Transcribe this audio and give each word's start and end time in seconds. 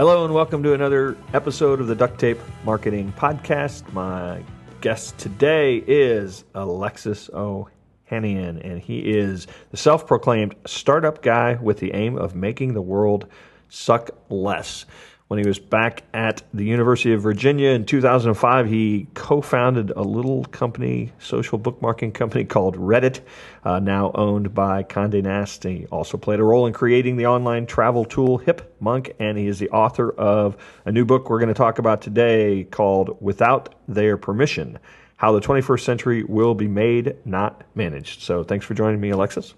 Hello 0.00 0.24
and 0.24 0.32
welcome 0.32 0.62
to 0.62 0.72
another 0.72 1.14
episode 1.34 1.78
of 1.78 1.86
the 1.86 1.94
Duct 1.94 2.18
Tape 2.18 2.38
Marketing 2.64 3.12
Podcast. 3.18 3.92
My 3.92 4.42
guest 4.80 5.18
today 5.18 5.84
is 5.86 6.42
Alexis 6.54 7.28
Ohanian, 7.34 8.64
and 8.64 8.80
he 8.80 9.00
is 9.00 9.46
the 9.70 9.76
self 9.76 10.06
proclaimed 10.06 10.54
startup 10.64 11.20
guy 11.20 11.58
with 11.60 11.80
the 11.80 11.92
aim 11.92 12.16
of 12.16 12.34
making 12.34 12.72
the 12.72 12.80
world 12.80 13.26
suck 13.68 14.08
less. 14.30 14.86
When 15.30 15.38
he 15.38 15.46
was 15.46 15.60
back 15.60 16.02
at 16.12 16.42
the 16.52 16.64
University 16.64 17.12
of 17.12 17.22
Virginia 17.22 17.70
in 17.70 17.84
2005, 17.84 18.66
he 18.66 19.06
co 19.14 19.40
founded 19.40 19.92
a 19.92 20.02
little 20.02 20.44
company, 20.46 21.12
social 21.20 21.56
bookmarking 21.56 22.14
company 22.14 22.44
called 22.44 22.76
Reddit, 22.76 23.20
uh, 23.64 23.78
now 23.78 24.10
owned 24.16 24.52
by 24.54 24.82
Conde 24.82 25.22
Nast. 25.22 25.62
He 25.62 25.86
also 25.86 26.18
played 26.18 26.40
a 26.40 26.42
role 26.42 26.66
in 26.66 26.72
creating 26.72 27.16
the 27.16 27.26
online 27.26 27.66
travel 27.66 28.04
tool 28.04 28.40
Hipmunk, 28.40 29.12
and 29.20 29.38
he 29.38 29.46
is 29.46 29.60
the 29.60 29.70
author 29.70 30.10
of 30.10 30.56
a 30.84 30.90
new 30.90 31.04
book 31.04 31.30
we're 31.30 31.38
going 31.38 31.46
to 31.46 31.54
talk 31.54 31.78
about 31.78 32.02
today 32.02 32.64
called 32.64 33.16
Without 33.20 33.76
Their 33.86 34.16
Permission 34.16 34.80
How 35.14 35.30
the 35.30 35.40
21st 35.40 35.80
Century 35.84 36.24
Will 36.24 36.56
Be 36.56 36.66
Made, 36.66 37.14
Not 37.24 37.62
Managed. 37.76 38.22
So 38.22 38.42
thanks 38.42 38.66
for 38.66 38.74
joining 38.74 39.00
me, 39.00 39.10
Alexis. 39.10 39.54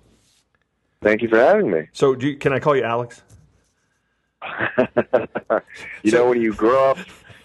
Thank 1.01 1.23
you 1.23 1.31
for 1.31 1.39
having 1.39 1.71
me. 1.71 1.89
So, 1.95 2.15
you, 2.19 2.37
can 2.37 2.53
I 2.53 2.61
call 2.61 2.77
you 2.77 2.85
Alex? 2.85 3.23
you 6.03 6.13
know, 6.13 6.29
when 6.29 6.41
you 6.41 6.55
grow 6.55 6.91
up, 6.91 6.99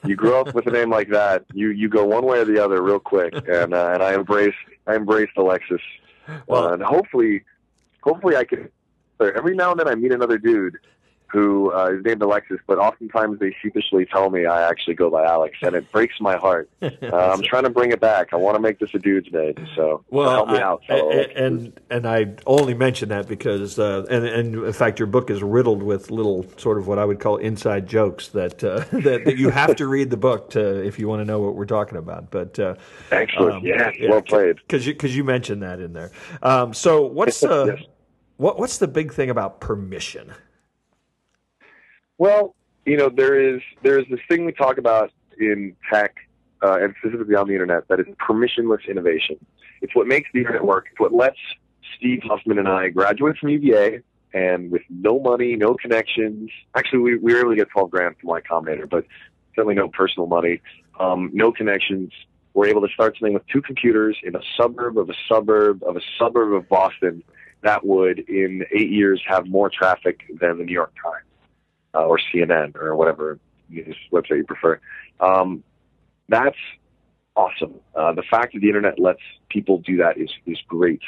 you 0.06 0.16
grow 0.16 0.42
up 0.42 0.54
with 0.54 0.68
a 0.68 0.72
name 0.72 0.90
like 0.90 1.10
that, 1.10 1.46
you 1.54 1.70
you 1.70 1.90
go 1.90 2.06
one 2.06 2.26
way 2.26 2.40
or 2.40 2.46
the 2.46 2.64
other 2.64 2.82
real 2.82 3.00
quick. 3.00 3.34
And 3.34 3.74
uh, 3.74 3.92
and 3.94 4.04
I 4.04 4.14
embrace 4.14 4.56
I 4.86 4.96
embraced 4.96 5.34
Alexis. 5.38 5.82
Well, 6.48 6.66
uh, 6.66 6.74
and 6.74 6.84
hopefully, 6.84 7.44
hopefully 8.02 8.36
I 8.36 8.44
can. 8.44 8.70
Every 9.20 9.56
now 9.56 9.72
and 9.72 9.80
then 9.80 9.88
I 9.88 9.96
meet 9.96 10.12
another 10.12 10.38
dude 10.38 10.78
who 11.28 11.74
uh, 11.74 11.92
is 11.92 12.06
named 12.06 12.22
Alexis, 12.22 12.60
but 12.68 12.78
oftentimes 12.78 13.40
they 13.40 13.56
sheepishly 13.62 14.06
tell 14.06 14.30
me 14.30 14.46
I 14.46 14.68
actually 14.68 14.96
go 14.96 15.10
by 15.10 15.26
Alex, 15.26 15.58
and 15.62 15.76
it 15.76 15.92
breaks 15.92 16.20
my 16.20 16.36
heart. 16.38 16.70
Uh, 17.08 17.34
I'm 17.34 17.42
trying 17.42 17.64
to 17.64 17.70
bring 17.70 17.92
it 17.92 18.00
back. 18.00 18.34
I 18.34 18.38
want 18.38 18.56
to 18.56 18.62
make 18.62 18.80
this 18.80 18.90
a 18.94 19.00
dude's 19.00 19.32
name, 19.32 19.56
so 19.76 20.04
well, 20.10 20.30
help 20.30 20.50
me 20.50 20.58
I, 20.58 20.62
out. 20.62 20.82
And, 20.90 21.32
and, 21.32 21.80
and 21.90 22.08
I 22.08 22.36
only 22.46 22.74
mention 22.74 23.10
that 23.10 23.28
because, 23.28 23.78
uh, 23.78 24.06
and 24.10 24.26
and 24.26 24.56
in 24.66 24.74
fact, 24.74 25.00
your 25.00 25.08
book 25.08 25.30
is 25.30 25.44
riddled 25.44 25.84
with 25.84 26.12
little 26.12 26.46
sort 26.58 26.78
of 26.78 26.88
what 26.88 27.00
I 27.00 27.06
would 27.06 27.20
call 27.20 27.38
inside 27.38 27.88
jokes 27.88 28.30
that 28.30 28.64
uh, 28.64 28.80
that, 28.92 29.26
that, 29.26 29.38
you 29.38 29.50
have 29.50 29.76
to 29.78 29.88
read 29.88 30.10
the 30.10 30.18
book 30.18 30.50
to 30.52 30.84
if 30.86 31.00
you 31.00 31.08
want 31.08 31.22
to 31.22 31.26
know 31.26 31.40
what 31.40 31.56
we're 31.56 31.66
talking 31.66 31.98
about. 31.98 32.32
But 32.32 32.58
uh, 32.60 32.76
excellent, 33.12 33.58
um, 33.58 33.66
yeah, 33.66 33.92
well 34.08 34.22
played. 34.22 34.58
Because 34.58 34.86
you 34.86 34.94
because 34.94 35.16
you 35.16 35.24
mentioned 35.24 35.64
that 35.64 35.80
in 35.80 35.94
there. 35.94 36.12
Um, 36.42 36.74
so 36.74 37.06
what's 37.06 37.44
uh, 37.44 37.66
yes. 37.68 37.84
what 38.38 38.60
what's 38.60 38.78
the 38.78 38.88
big 38.88 39.14
thing 39.14 39.30
about 39.30 39.60
permission? 39.60 40.34
Well, 42.18 42.56
you 42.86 42.98
know, 42.98 43.10
there 43.10 43.40
is 43.40 43.62
there 43.84 44.00
is 44.00 44.06
this 44.10 44.20
thing 44.28 44.46
we 44.46 44.52
talk 44.52 44.78
about 44.78 45.12
in 45.40 45.76
tech 45.92 46.16
uh, 46.64 46.80
and 46.82 46.96
specifically 47.00 47.36
on 47.36 47.48
the 47.48 47.54
internet 47.54 47.88
that 47.90 48.00
is 48.00 48.08
permissionless 48.28 48.88
innovation. 48.90 49.38
It's 49.82 49.94
what 49.96 50.08
makes 50.08 50.30
the 50.34 50.40
internet 50.40 50.64
work. 50.64 50.88
It's 50.92 51.00
what 51.00 51.14
lets 51.14 51.38
Steve 51.98 52.22
Huffman 52.24 52.58
and 52.58 52.68
I 52.68 52.90
graduate 52.90 53.38
from 53.38 53.50
UVA 53.50 54.02
and 54.34 54.72
with 54.72 54.82
no 54.90 55.20
money, 55.20 55.56
no 55.56 55.76
connections. 55.76 56.50
Actually, 56.76 57.00
we, 57.00 57.18
we 57.18 57.34
were 57.34 57.42
able 57.42 57.50
to 57.52 57.56
get 57.56 57.70
12 57.70 57.92
grand 57.92 58.16
from 58.20 58.30
Y 58.30 58.42
Combinator, 58.42 58.90
but 58.90 59.06
certainly 59.56 59.76
no 59.76 59.88
personal 59.88 60.28
money, 60.28 60.62
um, 61.00 61.30
no 61.34 61.52
connections. 61.52 62.12
We're 62.54 62.68
able 62.68 62.82
to 62.88 62.94
start 62.94 63.16
something 63.20 63.34
with 63.34 63.46
two 63.48 63.62
computers 63.62 64.18
in 64.24 64.36
a 64.36 64.42
suburb 64.58 64.98
of 64.98 65.10
a 65.10 65.16
suburb 65.30 65.84
of 65.84 65.96
a 65.96 66.02
suburb 66.18 66.54
of 66.54 66.68
Boston 66.68 67.24
that 67.62 67.86
would, 67.86 68.20
in 68.20 68.66
eight 68.72 68.90
years, 68.90 69.22
have 69.28 69.48
more 69.48 69.70
traffic 69.70 70.22
than 70.40 70.58
the 70.58 70.64
New 70.64 70.74
York 70.74 70.94
Times 71.04 71.27
uh, 71.94 72.06
or 72.06 72.20
CNN 72.34 72.76
or 72.76 72.96
whatever 72.96 73.40
news 73.70 73.96
website 74.12 74.38
you 74.38 74.46
prefer. 74.46 74.80
Um, 75.20 75.64
that's 76.30 76.58
awesome. 77.36 77.76
Uh, 77.96 78.14
the 78.14 78.24
fact 78.24 78.54
that 78.54 78.60
the 78.60 78.68
internet 78.68 79.00
lets 79.00 79.22
people 79.50 79.80
do 79.80 79.98
that 79.98 80.18
is 80.18 80.30
is 80.46 80.58
great. 80.68 81.02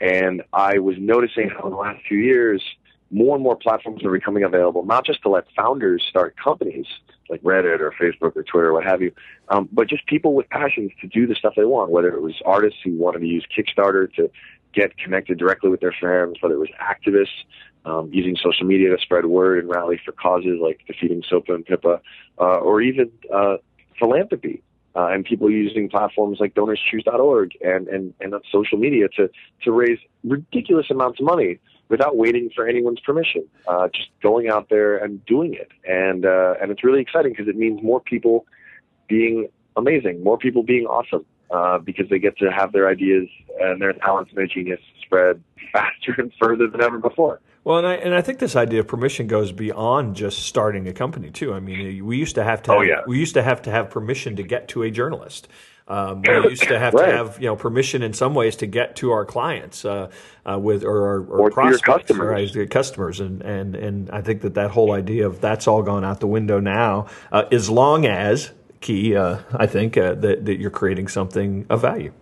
And 0.00 0.42
I 0.52 0.78
was 0.78 0.96
noticing 0.98 1.50
how 1.50 1.64
in 1.64 1.70
the 1.70 1.76
last 1.76 2.00
few 2.08 2.18
years, 2.18 2.62
more 3.10 3.36
and 3.36 3.44
more 3.44 3.54
platforms 3.54 4.04
are 4.04 4.10
becoming 4.10 4.42
available, 4.42 4.84
not 4.84 5.06
just 5.06 5.22
to 5.22 5.28
let 5.28 5.44
founders 5.56 6.02
start 6.08 6.34
companies 6.42 6.86
like 7.30 7.40
Reddit 7.42 7.80
or 7.80 7.92
Facebook 7.92 8.36
or 8.36 8.42
Twitter 8.42 8.68
or 8.68 8.72
what 8.72 8.84
have 8.84 9.00
you, 9.00 9.12
um, 9.48 9.68
but 9.72 9.88
just 9.88 10.04
people 10.06 10.34
with 10.34 10.48
passions 10.50 10.90
to 11.00 11.06
do 11.06 11.26
the 11.26 11.34
stuff 11.34 11.54
they 11.56 11.64
want, 11.64 11.90
whether 11.90 12.08
it 12.08 12.20
was 12.20 12.34
artists 12.44 12.80
who 12.82 12.96
wanted 12.96 13.20
to 13.20 13.26
use 13.26 13.46
Kickstarter 13.56 14.12
to 14.14 14.30
get 14.74 14.96
connected 14.98 15.38
directly 15.38 15.70
with 15.70 15.80
their 15.80 15.94
fans, 15.98 16.36
whether 16.40 16.56
it 16.56 16.58
was 16.58 16.70
activists 16.82 17.44
um, 17.84 18.10
using 18.12 18.36
social 18.36 18.66
media 18.66 18.94
to 18.94 19.02
spread 19.02 19.26
word 19.26 19.58
and 19.58 19.68
rally 19.68 20.00
for 20.04 20.12
causes 20.12 20.58
like 20.60 20.80
defeating 20.86 21.22
SOPA 21.28 21.54
and 21.54 21.66
PIPA, 21.66 22.00
uh, 22.38 22.42
or 22.42 22.80
even 22.80 23.10
uh, 23.32 23.56
philanthropy. 23.98 24.62
Uh, 24.96 25.08
and 25.08 25.24
people 25.24 25.50
using 25.50 25.88
platforms 25.88 26.38
like 26.38 26.54
DonorsChoose.org 26.54 27.50
and, 27.62 27.88
and, 27.88 28.14
and 28.20 28.32
social 28.52 28.78
media 28.78 29.08
to, 29.08 29.28
to 29.64 29.72
raise 29.72 29.98
ridiculous 30.22 30.86
amounts 30.88 31.18
of 31.18 31.26
money 31.26 31.58
without 31.88 32.16
waiting 32.16 32.48
for 32.54 32.68
anyone's 32.68 33.00
permission, 33.00 33.44
uh, 33.66 33.88
just 33.88 34.08
going 34.22 34.48
out 34.48 34.68
there 34.68 34.96
and 34.96 35.24
doing 35.26 35.52
it. 35.52 35.68
And, 35.84 36.24
uh, 36.24 36.54
and 36.62 36.70
it's 36.70 36.84
really 36.84 37.00
exciting 37.00 37.32
because 37.32 37.48
it 37.48 37.56
means 37.56 37.82
more 37.82 38.00
people 38.00 38.46
being 39.08 39.48
amazing, 39.76 40.22
more 40.22 40.38
people 40.38 40.62
being 40.62 40.86
awesome, 40.86 41.26
uh, 41.50 41.78
because 41.78 42.08
they 42.08 42.20
get 42.20 42.38
to 42.38 42.50
have 42.50 42.72
their 42.72 42.88
ideas 42.88 43.28
and 43.60 43.82
their 43.82 43.92
talents 43.94 44.30
and 44.30 44.38
their 44.38 44.46
genius 44.46 44.80
spread 45.02 45.42
faster 45.72 46.14
and 46.18 46.32
further 46.40 46.68
than 46.68 46.80
ever 46.80 46.98
before. 46.98 47.40
Well, 47.64 47.78
and 47.78 47.86
I 47.86 47.94
and 47.94 48.14
I 48.14 48.20
think 48.20 48.38
this 48.38 48.56
idea 48.56 48.80
of 48.80 48.86
permission 48.86 49.26
goes 49.26 49.50
beyond 49.50 50.16
just 50.16 50.40
starting 50.40 50.86
a 50.86 50.92
company 50.92 51.30
too. 51.30 51.54
I 51.54 51.60
mean, 51.60 52.04
we 52.04 52.18
used 52.18 52.34
to 52.34 52.44
have 52.44 52.62
to 52.64 52.72
oh, 52.72 52.74
have, 52.74 52.82
oh, 52.82 52.84
yeah. 52.84 53.02
we 53.06 53.18
used 53.18 53.34
to 53.34 53.42
have 53.42 53.62
to 53.62 53.70
have 53.70 53.88
permission 53.90 54.36
to 54.36 54.42
get 54.42 54.68
to 54.68 54.82
a 54.82 54.90
journalist. 54.90 55.48
Um, 55.88 56.22
we 56.22 56.28
used 56.50 56.68
to 56.68 56.78
have 56.78 56.92
right. 56.92 57.06
to 57.06 57.16
have 57.16 57.40
you 57.40 57.46
know 57.46 57.56
permission 57.56 58.02
in 58.02 58.12
some 58.12 58.34
ways 58.34 58.56
to 58.56 58.66
get 58.66 58.96
to 58.96 59.12
our 59.12 59.24
clients 59.24 59.86
uh, 59.86 60.10
uh, 60.44 60.58
with 60.58 60.84
or 60.84 61.06
our 61.06 61.20
or, 61.20 61.40
or 61.40 61.50
prospects, 61.50 61.82
customers, 61.82 62.54
right, 62.54 62.70
customers, 62.70 63.20
and 63.20 63.40
and 63.40 63.74
and 63.74 64.10
I 64.10 64.20
think 64.20 64.42
that 64.42 64.54
that 64.54 64.70
whole 64.70 64.92
idea 64.92 65.26
of 65.26 65.40
that's 65.40 65.66
all 65.66 65.82
gone 65.82 66.04
out 66.04 66.20
the 66.20 66.26
window 66.26 66.60
now. 66.60 67.06
Uh, 67.32 67.44
as 67.50 67.70
long 67.70 68.04
as 68.04 68.52
key, 68.82 69.16
uh, 69.16 69.38
I 69.54 69.66
think 69.66 69.96
uh, 69.96 70.14
that 70.16 70.44
that 70.44 70.58
you're 70.58 70.70
creating 70.70 71.08
something 71.08 71.64
of 71.70 71.80
value. 71.80 72.12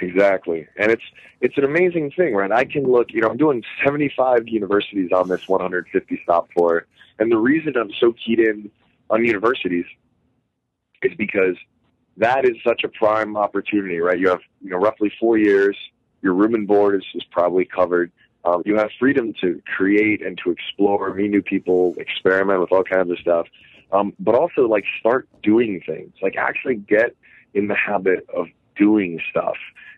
Exactly. 0.00 0.66
And 0.76 0.92
it's 0.92 1.02
it's 1.40 1.56
an 1.58 1.64
amazing 1.64 2.12
thing, 2.12 2.34
right? 2.34 2.52
I 2.52 2.64
can 2.64 2.84
look, 2.84 3.12
you 3.12 3.20
know, 3.20 3.28
I'm 3.28 3.36
doing 3.36 3.62
75 3.84 4.46
universities 4.48 5.10
on 5.12 5.28
this 5.28 5.48
150 5.48 6.20
stop 6.22 6.48
tour. 6.56 6.86
And 7.18 7.32
the 7.32 7.36
reason 7.36 7.76
I'm 7.76 7.92
so 7.98 8.12
keyed 8.12 8.38
in 8.38 8.70
on 9.10 9.24
universities 9.24 9.86
is 11.02 11.12
because 11.16 11.56
that 12.16 12.44
is 12.44 12.56
such 12.66 12.82
a 12.84 12.88
prime 12.88 13.36
opportunity, 13.36 13.98
right? 13.98 14.18
You 14.18 14.28
have, 14.28 14.40
you 14.62 14.70
know, 14.70 14.76
roughly 14.78 15.12
four 15.18 15.36
years. 15.38 15.76
Your 16.22 16.34
room 16.34 16.54
and 16.54 16.66
board 16.66 16.96
is, 16.96 17.04
is 17.14 17.24
probably 17.30 17.64
covered. 17.64 18.10
Um, 18.44 18.62
you 18.64 18.76
have 18.76 18.90
freedom 18.98 19.34
to 19.40 19.60
create 19.76 20.24
and 20.24 20.38
to 20.44 20.50
explore, 20.50 21.12
meet 21.14 21.30
new 21.30 21.42
people, 21.42 21.94
experiment 21.98 22.60
with 22.60 22.72
all 22.72 22.84
kinds 22.84 23.10
of 23.10 23.18
stuff. 23.18 23.46
Um, 23.92 24.12
but 24.18 24.34
also 24.34 24.68
like 24.68 24.84
start 25.00 25.28
doing 25.42 25.80
things, 25.86 26.12
like 26.22 26.36
actually 26.36 26.76
get 26.76 27.16
in 27.54 27.68
the 27.68 27.74
habit 27.74 28.26
of 28.34 28.46
doing 28.78 29.20
stuff 29.30 29.56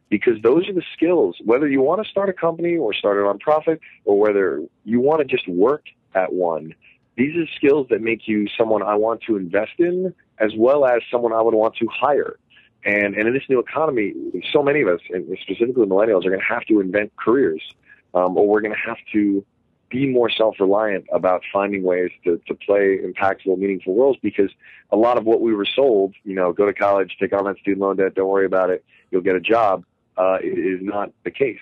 because 0.09 0.41
those 0.43 0.69
are 0.69 0.73
the 0.73 0.83
skills. 0.93 1.37
Whether 1.45 1.69
you 1.69 1.81
want 1.81 2.03
to 2.05 2.11
start 2.11 2.29
a 2.29 2.33
company 2.33 2.77
or 2.77 2.93
start 2.93 3.19
a 3.19 3.21
nonprofit, 3.23 3.79
or 4.05 4.19
whether 4.19 4.63
you 4.85 5.01
want 5.01 5.21
to 5.21 5.25
just 5.25 5.49
work 5.49 5.85
at 6.15 6.33
one, 6.33 6.75
these 7.17 7.37
are 7.37 7.47
skills 7.55 7.87
that 7.91 8.01
make 8.01 8.27
you 8.27 8.49
someone 8.59 8.83
I 8.83 8.97
want 8.97 9.23
to 9.29 9.37
invest 9.37 9.73
in, 9.79 10.15
as 10.39 10.53
well 10.57 10.85
as 10.85 11.03
someone 11.11 11.33
I 11.33 11.41
would 11.41 11.55
want 11.55 11.77
to 11.77 11.87
hire. 11.87 12.37
And 12.85 13.15
and 13.15 13.29
in 13.29 13.35
this 13.35 13.45
new 13.49 13.61
economy, 13.61 14.15
so 14.53 14.63
many 14.63 14.81
of 14.81 14.89
us, 14.89 15.01
and 15.11 15.27
specifically 15.43 15.87
millennials, 15.87 16.25
are 16.25 16.31
going 16.31 16.41
to 16.41 16.55
have 16.55 16.65
to 16.67 16.81
invent 16.81 17.13
careers, 17.17 17.63
um, 18.15 18.37
or 18.37 18.49
we're 18.49 18.63
going 18.63 18.75
to 18.75 18.89
have 18.89 18.99
to 19.13 19.45
be 19.91 20.07
more 20.07 20.31
self-reliant 20.31 21.05
about 21.13 21.43
finding 21.53 21.83
ways 21.83 22.11
to, 22.25 22.41
to 22.47 22.55
play 22.55 22.99
impactful, 22.99 23.59
meaningful 23.59 23.95
roles 23.97 24.17
because 24.23 24.51
a 24.91 24.97
lot 24.97 25.19
of 25.19 25.25
what 25.25 25.41
we 25.41 25.53
were 25.53 25.67
sold, 25.67 26.15
you 26.25 26.35
know, 26.35 26.53
go 26.53 26.65
to 26.65 26.73
college, 26.73 27.17
take 27.19 27.33
on 27.33 27.45
that 27.45 27.59
student 27.59 27.81
loan 27.81 27.97
debt, 27.97 28.15
don't 28.15 28.29
worry 28.29 28.47
about 28.47 28.71
it, 28.71 28.85
you'll 29.11 29.21
get 29.21 29.35
a 29.35 29.41
job, 29.41 29.85
uh, 30.17 30.39
is 30.43 30.81
not 30.81 31.13
the 31.25 31.31
case. 31.31 31.59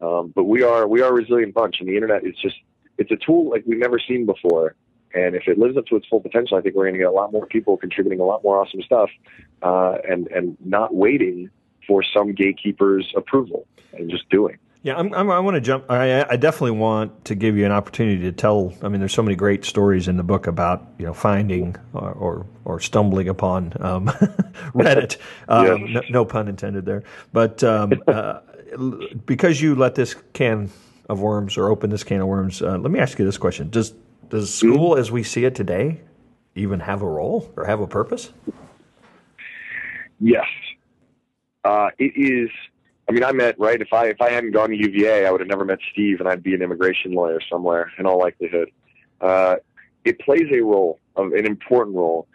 Um, 0.00 0.32
but 0.34 0.44
we 0.44 0.62
are 0.62 0.86
we 0.88 1.02
are 1.02 1.10
a 1.10 1.12
resilient 1.12 1.54
bunch, 1.54 1.76
and 1.80 1.88
the 1.88 1.94
internet 1.94 2.24
is 2.24 2.34
just 2.36 2.56
it's 2.96 3.10
a 3.10 3.16
tool 3.16 3.50
like 3.50 3.64
we've 3.66 3.78
never 3.78 3.98
seen 3.98 4.26
before. 4.26 4.74
And 5.12 5.34
if 5.34 5.48
it 5.48 5.58
lives 5.58 5.76
up 5.76 5.86
to 5.86 5.96
its 5.96 6.06
full 6.06 6.20
potential, 6.20 6.56
I 6.56 6.60
think 6.60 6.76
we're 6.76 6.84
going 6.84 6.94
to 6.94 7.00
get 7.00 7.08
a 7.08 7.12
lot 7.12 7.32
more 7.32 7.44
people 7.44 7.76
contributing 7.76 8.20
a 8.20 8.24
lot 8.24 8.44
more 8.44 8.60
awesome 8.60 8.80
stuff, 8.82 9.10
uh, 9.62 9.96
and 10.08 10.28
and 10.28 10.56
not 10.64 10.94
waiting 10.94 11.50
for 11.86 12.02
some 12.02 12.32
gatekeeper's 12.32 13.12
approval 13.16 13.66
and 13.92 14.10
just 14.10 14.28
doing. 14.30 14.58
Yeah, 14.82 14.96
I'm, 14.96 15.12
I'm, 15.12 15.30
i 15.30 15.38
want 15.40 15.56
to 15.56 15.60
jump. 15.60 15.90
I, 15.90 16.24
I, 16.24 16.36
definitely 16.36 16.78
want 16.78 17.26
to 17.26 17.34
give 17.34 17.54
you 17.54 17.66
an 17.66 17.72
opportunity 17.72 18.22
to 18.22 18.32
tell. 18.32 18.72
I 18.82 18.88
mean, 18.88 18.98
there's 18.98 19.12
so 19.12 19.22
many 19.22 19.36
great 19.36 19.66
stories 19.66 20.08
in 20.08 20.16
the 20.16 20.22
book 20.22 20.46
about 20.46 20.86
you 20.98 21.04
know 21.04 21.12
finding 21.12 21.76
or 21.92 22.12
or, 22.12 22.46
or 22.64 22.80
stumbling 22.80 23.28
upon 23.28 23.74
um, 23.80 24.06
Reddit. 24.74 25.18
Um, 25.48 25.92
no, 25.92 26.02
no, 26.08 26.24
pun 26.24 26.48
intended 26.48 26.86
there. 26.86 27.02
But 27.32 27.62
um, 27.62 27.92
uh, 28.08 28.40
because 29.26 29.60
you 29.60 29.74
let 29.74 29.96
this 29.96 30.14
can 30.32 30.70
of 31.08 31.20
worms 31.20 31.58
or 31.58 31.68
open 31.68 31.90
this 31.90 32.04
can 32.04 32.20
of 32.20 32.28
worms, 32.28 32.62
uh, 32.62 32.78
let 32.78 32.90
me 32.90 33.00
ask 33.00 33.18
you 33.18 33.26
this 33.26 33.36
question: 33.36 33.68
Does 33.68 33.92
does 34.30 34.48
mm-hmm. 34.48 34.72
school, 34.72 34.96
as 34.96 35.10
we 35.10 35.22
see 35.22 35.44
it 35.44 35.54
today, 35.54 36.00
even 36.54 36.80
have 36.80 37.02
a 37.02 37.08
role 37.08 37.52
or 37.54 37.66
have 37.66 37.80
a 37.80 37.86
purpose? 37.86 38.32
Yes, 40.20 40.46
uh, 41.64 41.90
it 41.98 42.12
is. 42.16 42.48
I 43.10 43.12
mean, 43.12 43.24
I 43.24 43.32
met 43.32 43.58
right. 43.58 43.82
If 43.82 43.92
I 43.92 44.06
if 44.06 44.20
I 44.20 44.30
hadn't 44.30 44.52
gone 44.52 44.70
to 44.70 44.76
UVA, 44.76 45.26
I 45.26 45.32
would 45.32 45.40
have 45.40 45.48
never 45.48 45.64
met 45.64 45.80
Steve, 45.90 46.20
and 46.20 46.28
I'd 46.28 46.44
be 46.44 46.54
an 46.54 46.62
immigration 46.62 47.10
lawyer 47.10 47.40
somewhere 47.50 47.90
in 47.98 48.06
all 48.06 48.20
likelihood. 48.20 48.70
Uh, 49.20 49.56
it 50.04 50.20
plays 50.20 50.46
a 50.52 50.60
role, 50.60 51.00
of 51.16 51.32
an 51.32 51.44
important 51.44 51.96
role. 51.96 52.28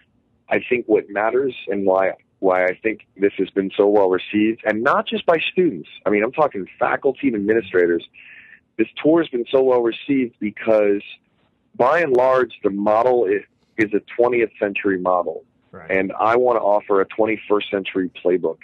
I 0.50 0.60
think 0.68 0.86
what 0.88 1.10
matters 1.10 1.56
and 1.70 1.86
why 1.86 2.16
why 2.40 2.66
I 2.66 2.78
think 2.84 3.08
this 3.16 3.32
has 3.38 3.50
been 3.52 3.72
so 3.78 3.88
well 3.88 4.10
received, 4.10 4.64
and 4.66 4.84
not 4.84 5.08
just 5.08 5.26
by 5.26 5.38
students. 5.40 5.88
I 6.06 6.10
mean, 6.10 6.26
I'm 6.26 6.34
talking 6.34 6.68
faculty 6.78 7.28
and 7.28 7.38
administrators. 7.38 8.06
This 8.78 8.88
tour 9.02 9.22
has 9.22 9.30
been 9.30 9.46
so 9.50 9.64
well 9.64 9.82
received 9.82 10.36
because, 10.42 11.02
by 11.74 12.02
and 12.02 12.12
large, 12.12 12.52
the 12.66 12.70
model 12.70 13.24
is, 13.24 13.44
is 13.78 13.94
a 13.94 14.02
20th 14.22 14.52
century 14.60 15.00
model, 15.00 15.46
right. 15.72 15.90
and 15.90 16.12
I 16.20 16.36
want 16.36 16.58
to 16.58 16.62
offer 16.62 17.00
a 17.00 17.06
21st 17.06 17.72
century 17.72 18.12
playbook. 18.22 18.58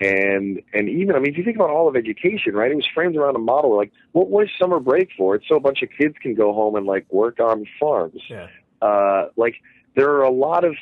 And 0.00 0.62
and 0.72 0.88
even 0.88 1.14
I 1.14 1.18
mean, 1.18 1.32
if 1.32 1.38
you 1.38 1.44
think 1.44 1.56
about 1.56 1.68
all 1.68 1.86
of 1.86 1.94
education, 1.94 2.54
right? 2.54 2.70
It 2.70 2.74
was 2.74 2.88
framed 2.94 3.16
around 3.16 3.36
a 3.36 3.40
model 3.40 3.76
like, 3.76 3.92
what 4.12 4.30
was 4.30 4.48
summer 4.58 4.80
break 4.80 5.10
for? 5.16 5.34
It's 5.34 5.46
so 5.46 5.56
a 5.56 5.60
bunch 5.60 5.82
of 5.82 5.90
kids 5.96 6.14
can 6.22 6.34
go 6.34 6.54
home 6.54 6.74
and 6.74 6.86
like 6.86 7.06
work 7.12 7.38
on 7.38 7.66
farms. 7.78 8.22
Yeah. 8.28 8.48
Uh, 8.80 9.26
like 9.36 9.56
there 9.96 10.10
are 10.12 10.22
a 10.22 10.30
lot 10.30 10.64
of 10.64 10.74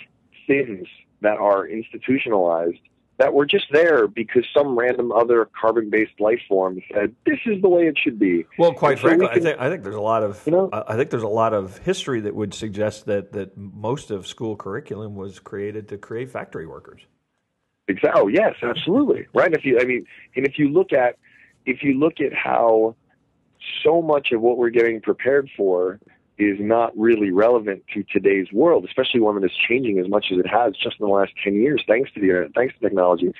things 0.46 0.86
that 1.20 1.36
are 1.38 1.66
institutionalized 1.66 2.78
that 3.18 3.34
were 3.34 3.44
just 3.44 3.66
there 3.72 4.06
because 4.06 4.44
some 4.56 4.78
random 4.78 5.10
other 5.10 5.48
carbon-based 5.60 6.20
life 6.20 6.40
form 6.48 6.80
said 6.94 7.12
this 7.26 7.38
is 7.46 7.60
the 7.60 7.68
way 7.68 7.88
it 7.88 7.98
should 8.02 8.20
be. 8.20 8.46
Well, 8.56 8.72
quite 8.72 8.98
so 8.98 9.08
frankly, 9.08 9.26
we 9.26 9.34
can, 9.34 9.40
I 9.40 9.44
think 9.44 9.60
I 9.60 9.68
think 9.68 9.82
there's 9.82 9.96
a 9.96 10.00
lot 10.00 10.22
of 10.22 10.40
you 10.46 10.52
know, 10.52 10.70
I 10.72 10.96
think 10.96 11.10
there's 11.10 11.24
a 11.24 11.28
lot 11.28 11.52
of 11.54 11.78
history 11.78 12.20
that 12.20 12.34
would 12.36 12.54
suggest 12.54 13.06
that 13.06 13.32
that 13.32 13.56
most 13.56 14.12
of 14.12 14.28
school 14.28 14.54
curriculum 14.54 15.16
was 15.16 15.40
created 15.40 15.88
to 15.88 15.98
create 15.98 16.30
factory 16.30 16.66
workers. 16.66 17.00
Exactly. 17.88 18.20
Oh, 18.22 18.28
yes, 18.28 18.54
absolutely. 18.62 19.26
Right. 19.34 19.52
If 19.52 19.64
you, 19.64 19.78
I 19.80 19.84
mean, 19.84 20.06
and 20.36 20.46
if 20.46 20.58
you 20.58 20.68
look 20.68 20.92
at 20.92 21.16
if 21.66 21.82
you 21.82 21.98
look 21.98 22.20
at 22.20 22.32
how 22.32 22.94
so 23.84 24.00
much 24.00 24.32
of 24.32 24.40
what 24.40 24.56
we're 24.58 24.70
getting 24.70 25.00
prepared 25.00 25.50
for 25.56 25.98
is 26.38 26.56
not 26.60 26.96
really 26.96 27.30
relevant 27.30 27.82
to 27.92 28.04
today's 28.04 28.46
world, 28.52 28.84
especially 28.84 29.20
one 29.20 29.34
that 29.40 29.44
is 29.44 29.56
changing 29.68 29.98
as 29.98 30.08
much 30.08 30.26
as 30.32 30.38
it 30.38 30.46
has 30.46 30.74
just 30.74 30.96
in 31.00 31.06
the 31.06 31.12
last 31.12 31.32
10 31.42 31.54
years, 31.54 31.82
thanks 31.86 32.10
to 32.12 32.20
the 32.20 32.26
internet, 32.28 32.54
thanks 32.54 32.74
to 32.74 32.80
technology. 32.80 33.32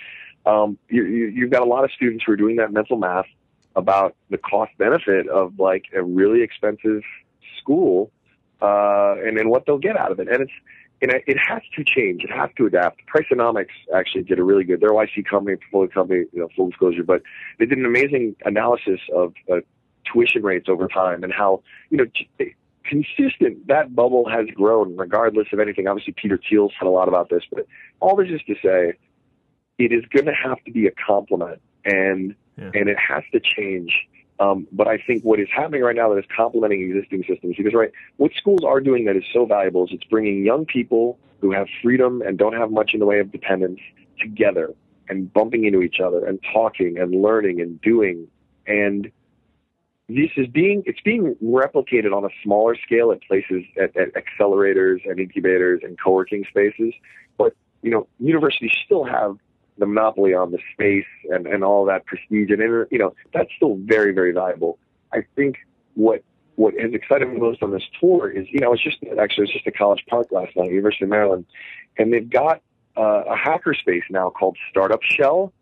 Um, 0.44 0.76
you, 0.88 1.04
you, 1.04 1.26
you've 1.28 1.50
got 1.50 1.62
a 1.62 1.66
lot 1.66 1.84
of 1.84 1.92
students 1.92 2.24
who 2.26 2.32
are 2.32 2.36
doing 2.36 2.56
that 2.56 2.72
mental 2.72 2.96
math 2.96 3.26
about 3.76 4.16
the 4.30 4.38
cost 4.38 4.72
benefit 4.78 5.28
of 5.28 5.58
like 5.58 5.84
a 5.96 6.02
really 6.02 6.42
expensive 6.42 7.02
school 7.60 8.10
uh, 8.60 9.14
and 9.24 9.38
then 9.38 9.48
what 9.48 9.64
they'll 9.66 9.78
get 9.78 9.96
out 9.96 10.10
of 10.10 10.18
it. 10.18 10.28
And 10.28 10.42
it's, 10.42 10.52
and 11.00 11.12
it 11.12 11.36
has 11.38 11.62
to 11.76 11.84
change. 11.84 12.24
It 12.24 12.30
has 12.30 12.50
to 12.56 12.66
adapt. 12.66 13.00
Priceonomics 13.06 13.68
actually 13.94 14.22
did 14.22 14.38
a 14.38 14.44
really 14.44 14.64
good. 14.64 14.80
They're 14.80 14.90
a 14.90 15.06
YC 15.06 15.26
company, 15.26 15.56
portfolio 15.56 15.88
company, 15.88 16.24
you 16.32 16.40
know, 16.40 16.48
full 16.56 16.70
disclosure, 16.70 17.04
but 17.04 17.22
they 17.58 17.66
did 17.66 17.78
an 17.78 17.86
amazing 17.86 18.34
analysis 18.44 19.00
of 19.14 19.32
uh, 19.52 19.56
tuition 20.12 20.42
rates 20.42 20.68
over 20.68 20.88
time 20.88 21.22
and 21.22 21.32
how 21.32 21.62
you 21.90 21.98
know 21.98 22.06
consistent 22.84 23.66
that 23.66 23.94
bubble 23.94 24.28
has 24.28 24.46
grown 24.54 24.96
regardless 24.96 25.48
of 25.52 25.60
anything. 25.60 25.86
Obviously, 25.86 26.14
Peter 26.14 26.38
Thiel 26.48 26.70
said 26.78 26.86
a 26.86 26.90
lot 26.90 27.08
about 27.08 27.28
this, 27.28 27.42
but 27.52 27.66
all 28.00 28.16
this 28.16 28.28
is 28.30 28.40
to 28.46 28.54
say, 28.54 28.94
it 29.78 29.92
is 29.92 30.04
going 30.12 30.26
to 30.26 30.32
have 30.32 30.62
to 30.64 30.72
be 30.72 30.86
a 30.86 30.90
complement, 31.06 31.60
and 31.84 32.34
yeah. 32.56 32.70
and 32.74 32.88
it 32.88 32.96
has 32.98 33.22
to 33.32 33.40
change. 33.40 33.92
Um, 34.40 34.68
but 34.70 34.86
I 34.86 34.98
think 34.98 35.24
what 35.24 35.40
is 35.40 35.48
happening 35.54 35.82
right 35.82 35.96
now 35.96 36.10
that 36.10 36.18
is 36.18 36.24
complementing 36.34 36.82
existing 36.82 37.24
systems, 37.28 37.56
because 37.56 37.74
right, 37.74 37.90
what 38.18 38.32
schools 38.34 38.60
are 38.64 38.80
doing 38.80 39.04
that 39.06 39.16
is 39.16 39.24
so 39.32 39.46
valuable 39.46 39.84
is 39.84 39.90
it's 39.92 40.04
bringing 40.04 40.44
young 40.44 40.64
people 40.64 41.18
who 41.40 41.50
have 41.52 41.66
freedom 41.82 42.22
and 42.22 42.38
don't 42.38 42.54
have 42.54 42.70
much 42.70 42.94
in 42.94 43.00
the 43.00 43.06
way 43.06 43.18
of 43.18 43.32
dependence 43.32 43.80
together 44.20 44.74
and 45.08 45.32
bumping 45.32 45.64
into 45.64 45.82
each 45.82 46.00
other 46.00 46.24
and 46.24 46.38
talking 46.52 46.98
and 46.98 47.20
learning 47.22 47.60
and 47.60 47.80
doing. 47.80 48.28
And 48.66 49.10
this 50.08 50.30
is 50.36 50.46
being 50.46 50.82
it's 50.86 51.00
being 51.00 51.34
replicated 51.42 52.16
on 52.16 52.24
a 52.24 52.30
smaller 52.42 52.76
scale 52.76 53.12
at 53.12 53.22
places 53.22 53.64
at, 53.80 53.96
at 53.96 54.08
accelerators 54.14 54.98
and 55.08 55.18
incubators 55.18 55.80
and 55.82 55.98
co-working 56.00 56.44
spaces. 56.48 56.94
But 57.36 57.54
you 57.82 57.90
know 57.90 58.06
universities 58.18 58.72
still 58.84 59.04
have 59.04 59.36
the 59.78 59.86
monopoly 59.86 60.34
on 60.34 60.50
the 60.50 60.58
space 60.72 61.06
and, 61.30 61.46
and 61.46 61.64
all 61.64 61.84
that 61.84 62.04
prestige 62.06 62.50
and 62.50 62.86
you 62.90 62.98
know 62.98 63.14
that's 63.32 63.50
still 63.56 63.76
very 63.82 64.12
very 64.12 64.32
valuable 64.32 64.78
i 65.12 65.18
think 65.36 65.56
what 65.94 66.22
what 66.56 66.74
has 66.78 66.92
excited 66.92 67.28
me 67.28 67.38
most 67.38 67.62
on 67.62 67.70
this 67.70 67.84
tour 68.00 68.30
is 68.30 68.46
you 68.50 68.60
know 68.60 68.72
it's 68.72 68.82
just 68.82 68.98
actually 69.20 69.44
it's 69.44 69.52
just 69.52 69.66
a 69.66 69.72
college 69.72 70.04
park 70.08 70.26
last 70.30 70.56
night 70.56 70.70
university 70.70 71.04
of 71.04 71.10
maryland 71.10 71.44
and 71.98 72.12
they've 72.12 72.30
got 72.30 72.60
uh, 72.96 73.22
a 73.28 73.36
hacker 73.36 73.74
space 73.74 74.02
now 74.10 74.28
called 74.28 74.56
startup 74.70 75.02
shell 75.02 75.52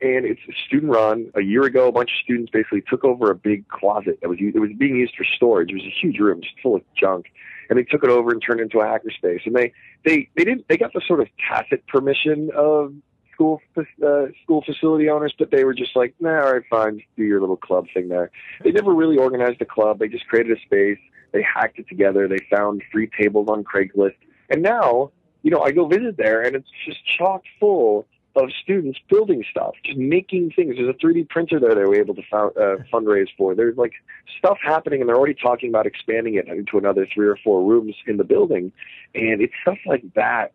and 0.00 0.24
it's 0.24 0.40
student 0.66 0.92
run. 0.92 1.30
A 1.34 1.40
year 1.40 1.64
ago, 1.64 1.88
a 1.88 1.92
bunch 1.92 2.10
of 2.10 2.16
students 2.22 2.50
basically 2.50 2.82
took 2.88 3.04
over 3.04 3.30
a 3.30 3.34
big 3.34 3.66
closet 3.68 4.18
that 4.20 4.28
was 4.28 4.38
it 4.40 4.58
was 4.58 4.70
being 4.78 4.96
used 4.96 5.14
for 5.16 5.24
storage. 5.24 5.70
It 5.70 5.74
was 5.74 5.84
a 5.84 5.94
huge 6.00 6.18
room 6.18 6.40
just 6.40 6.54
full 6.62 6.76
of 6.76 6.82
junk, 6.94 7.26
and 7.68 7.78
they 7.78 7.82
took 7.82 8.04
it 8.04 8.10
over 8.10 8.30
and 8.30 8.40
turned 8.40 8.60
it 8.60 8.64
into 8.64 8.78
a 8.78 8.84
hackerspace. 8.84 9.44
And 9.44 9.54
they 9.54 9.72
they 10.04 10.28
they 10.36 10.44
didn't 10.44 10.68
they 10.68 10.76
got 10.76 10.92
the 10.92 11.02
sort 11.06 11.20
of 11.20 11.28
tacit 11.48 11.86
permission 11.88 12.50
of 12.54 12.94
school 13.38 13.60
uh, 13.76 14.26
school 14.42 14.62
facility 14.66 15.08
owners, 15.08 15.32
but 15.38 15.50
they 15.50 15.64
were 15.64 15.74
just 15.74 15.94
like, 15.94 16.14
nah, 16.18 16.40
all 16.40 16.52
right, 16.54 16.62
fine, 16.68 17.02
do 17.16 17.22
your 17.22 17.40
little 17.40 17.56
club 17.56 17.86
thing 17.94 18.08
there. 18.08 18.30
They 18.64 18.72
never 18.72 18.92
really 18.92 19.16
organized 19.16 19.62
a 19.62 19.64
club. 19.64 20.00
They 20.00 20.08
just 20.08 20.26
created 20.26 20.56
a 20.56 20.60
space. 20.62 20.98
They 21.32 21.42
hacked 21.42 21.78
it 21.78 21.88
together. 21.88 22.26
They 22.26 22.38
found 22.50 22.82
free 22.90 23.08
tables 23.20 23.48
on 23.48 23.62
Craigslist, 23.62 24.16
and 24.50 24.62
now 24.62 25.12
you 25.42 25.50
know 25.50 25.60
I 25.60 25.70
go 25.70 25.86
visit 25.86 26.16
there, 26.16 26.42
and 26.42 26.56
it's 26.56 26.68
just 26.84 26.98
chock 27.16 27.42
full 27.60 28.06
of 28.34 28.50
students 28.62 28.98
building 29.08 29.44
stuff, 29.50 29.74
just 29.84 29.98
making 29.98 30.52
things. 30.54 30.76
There's 30.76 30.88
a 30.88 31.04
3D 31.04 31.28
printer 31.28 31.58
there 31.58 31.74
they 31.74 31.82
were 31.82 31.96
able 31.96 32.14
to 32.14 32.22
found, 32.30 32.56
uh, 32.56 32.76
fundraise 32.92 33.28
for. 33.36 33.54
There's 33.54 33.76
like 33.76 33.92
stuff 34.38 34.58
happening, 34.64 35.00
and 35.00 35.08
they're 35.08 35.16
already 35.16 35.34
talking 35.34 35.68
about 35.68 35.86
expanding 35.86 36.34
it 36.34 36.48
into 36.48 36.78
another 36.78 37.06
three 37.12 37.26
or 37.26 37.38
four 37.44 37.62
rooms 37.62 37.94
in 38.06 38.16
the 38.16 38.24
building. 38.24 38.72
And 39.14 39.40
it's 39.40 39.54
stuff 39.62 39.78
like 39.86 40.02
that 40.14 40.52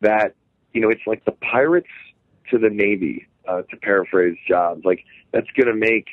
that 0.00 0.34
you 0.74 0.80
know, 0.80 0.90
it's 0.90 1.06
like 1.06 1.24
the 1.24 1.32
pirates 1.32 1.88
to 2.50 2.58
the 2.58 2.70
Navy, 2.70 3.26
uh, 3.48 3.62
to 3.62 3.76
paraphrase 3.76 4.36
Jobs. 4.48 4.84
Like 4.84 5.04
that's 5.32 5.50
going 5.56 5.68
to 5.68 5.74
make 5.74 6.06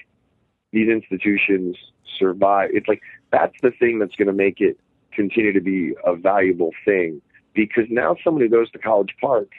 these 0.71 0.89
institutions 0.89 1.75
survive. 2.17 2.69
It's 2.73 2.87
like 2.87 3.01
that's 3.31 3.55
the 3.61 3.71
thing 3.71 3.99
that's 3.99 4.15
going 4.15 4.27
to 4.27 4.33
make 4.33 4.59
it 4.59 4.77
continue 5.11 5.53
to 5.53 5.61
be 5.61 5.93
a 6.05 6.15
valuable 6.15 6.71
thing 6.85 7.21
because 7.53 7.83
now 7.89 8.15
someone 8.23 8.41
who 8.41 8.49
goes 8.49 8.71
to 8.71 8.79
College 8.79 9.13
Park 9.19 9.49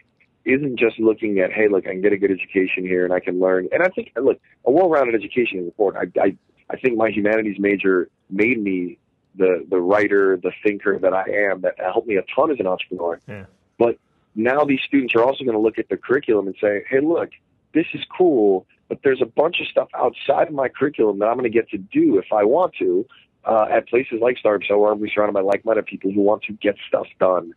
isn't 0.44 0.78
just 0.78 0.98
looking 0.98 1.38
at, 1.38 1.52
hey, 1.52 1.68
look, 1.68 1.86
I 1.86 1.90
can 1.90 2.00
get 2.00 2.12
a 2.12 2.16
good 2.16 2.30
education 2.30 2.84
here 2.84 3.04
and 3.04 3.12
I 3.12 3.20
can 3.20 3.38
learn. 3.38 3.68
And 3.70 3.82
I 3.82 3.88
think, 3.88 4.12
look, 4.16 4.40
a 4.64 4.70
well-rounded 4.70 5.14
education 5.14 5.58
is 5.58 5.66
important. 5.66 6.16
I, 6.16 6.20
I, 6.20 6.36
I 6.70 6.76
think 6.78 6.96
my 6.96 7.10
humanities 7.10 7.56
major 7.58 8.08
made 8.30 8.62
me 8.62 8.98
the 9.34 9.64
the 9.68 9.78
writer, 9.78 10.38
the 10.42 10.52
thinker 10.62 10.98
that 10.98 11.14
I 11.14 11.24
am. 11.50 11.62
That 11.62 11.74
helped 11.78 12.06
me 12.06 12.16
a 12.16 12.22
ton 12.34 12.50
as 12.50 12.60
an 12.60 12.66
entrepreneur. 12.66 13.18
Yeah. 13.26 13.44
But 13.78 13.98
now 14.34 14.64
these 14.64 14.80
students 14.86 15.14
are 15.14 15.22
also 15.22 15.44
going 15.44 15.56
to 15.56 15.60
look 15.60 15.78
at 15.78 15.88
the 15.88 15.96
curriculum 15.96 16.46
and 16.46 16.56
say, 16.60 16.84
hey, 16.88 17.00
look, 17.00 17.30
this 17.74 17.86
is 17.94 18.02
cool, 18.16 18.66
but 18.88 19.00
there's 19.02 19.22
a 19.22 19.26
bunch 19.26 19.60
of 19.60 19.66
stuff 19.68 19.88
outside 19.94 20.48
of 20.48 20.54
my 20.54 20.68
curriculum 20.68 21.18
that 21.18 21.26
I'm 21.26 21.38
going 21.38 21.50
to 21.50 21.50
get 21.50 21.68
to 21.70 21.78
do 21.78 22.18
if 22.18 22.32
I 22.32 22.44
want 22.44 22.74
to. 22.78 23.06
Uh, 23.44 23.66
at 23.72 23.88
places 23.88 24.20
like 24.20 24.38
Startup 24.38 24.64
so 24.68 24.78
where 24.78 24.92
I'm 24.92 25.04
surrounded 25.12 25.32
by 25.32 25.40
like-minded 25.40 25.86
people 25.86 26.12
who 26.12 26.20
want 26.20 26.44
to 26.44 26.52
get 26.52 26.76
stuff 26.86 27.08
done. 27.18 27.52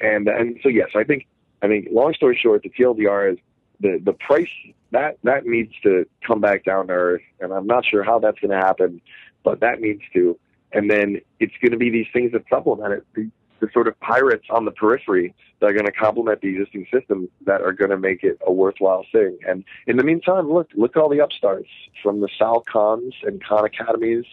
And 0.00 0.26
and 0.26 0.58
so 0.64 0.68
yes, 0.68 0.88
I 0.96 1.04
think 1.04 1.28
I 1.62 1.68
mean, 1.68 1.86
long 1.92 2.12
story 2.14 2.36
short, 2.40 2.64
the 2.64 2.70
TLDR 2.70 3.34
is 3.34 3.38
the 3.80 4.00
the 4.02 4.12
price 4.12 4.50
that 4.90 5.18
that 5.22 5.46
needs 5.46 5.72
to 5.82 6.06
come 6.26 6.40
back 6.40 6.64
down 6.64 6.88
to 6.88 6.92
earth, 6.92 7.22
and 7.40 7.52
I'm 7.52 7.66
not 7.66 7.84
sure 7.84 8.02
how 8.02 8.18
that's 8.18 8.38
going 8.40 8.50
to 8.50 8.56
happen, 8.56 9.00
but 9.44 9.60
that 9.60 9.80
needs 9.80 10.02
to. 10.14 10.38
And 10.72 10.90
then 10.90 11.20
it's 11.40 11.54
going 11.62 11.72
to 11.72 11.78
be 11.78 11.90
these 11.90 12.06
things 12.12 12.32
that 12.32 12.42
supplement 12.50 13.04
it, 13.16 13.30
the, 13.60 13.68
sort 13.72 13.88
of 13.88 13.98
pirates 14.00 14.46
on 14.50 14.64
the 14.64 14.70
periphery 14.70 15.34
that 15.60 15.70
are 15.70 15.72
going 15.72 15.86
to 15.86 15.92
complement 15.92 16.40
the 16.40 16.48
existing 16.48 16.86
system 16.92 17.28
that 17.46 17.60
are 17.60 17.72
going 17.72 17.90
to 17.90 17.98
make 17.98 18.22
it 18.22 18.38
a 18.46 18.52
worthwhile 18.52 19.04
thing. 19.12 19.38
And 19.46 19.64
in 19.86 19.96
the 19.96 20.04
meantime, 20.04 20.50
look 20.50 20.70
look 20.74 20.96
at 20.96 21.02
all 21.02 21.08
the 21.08 21.20
upstarts 21.20 21.68
from 22.02 22.20
the 22.20 22.28
Sal 22.38 22.62
Khans 22.72 23.14
and 23.22 23.42
Khan 23.42 23.64
Academies 23.64 24.24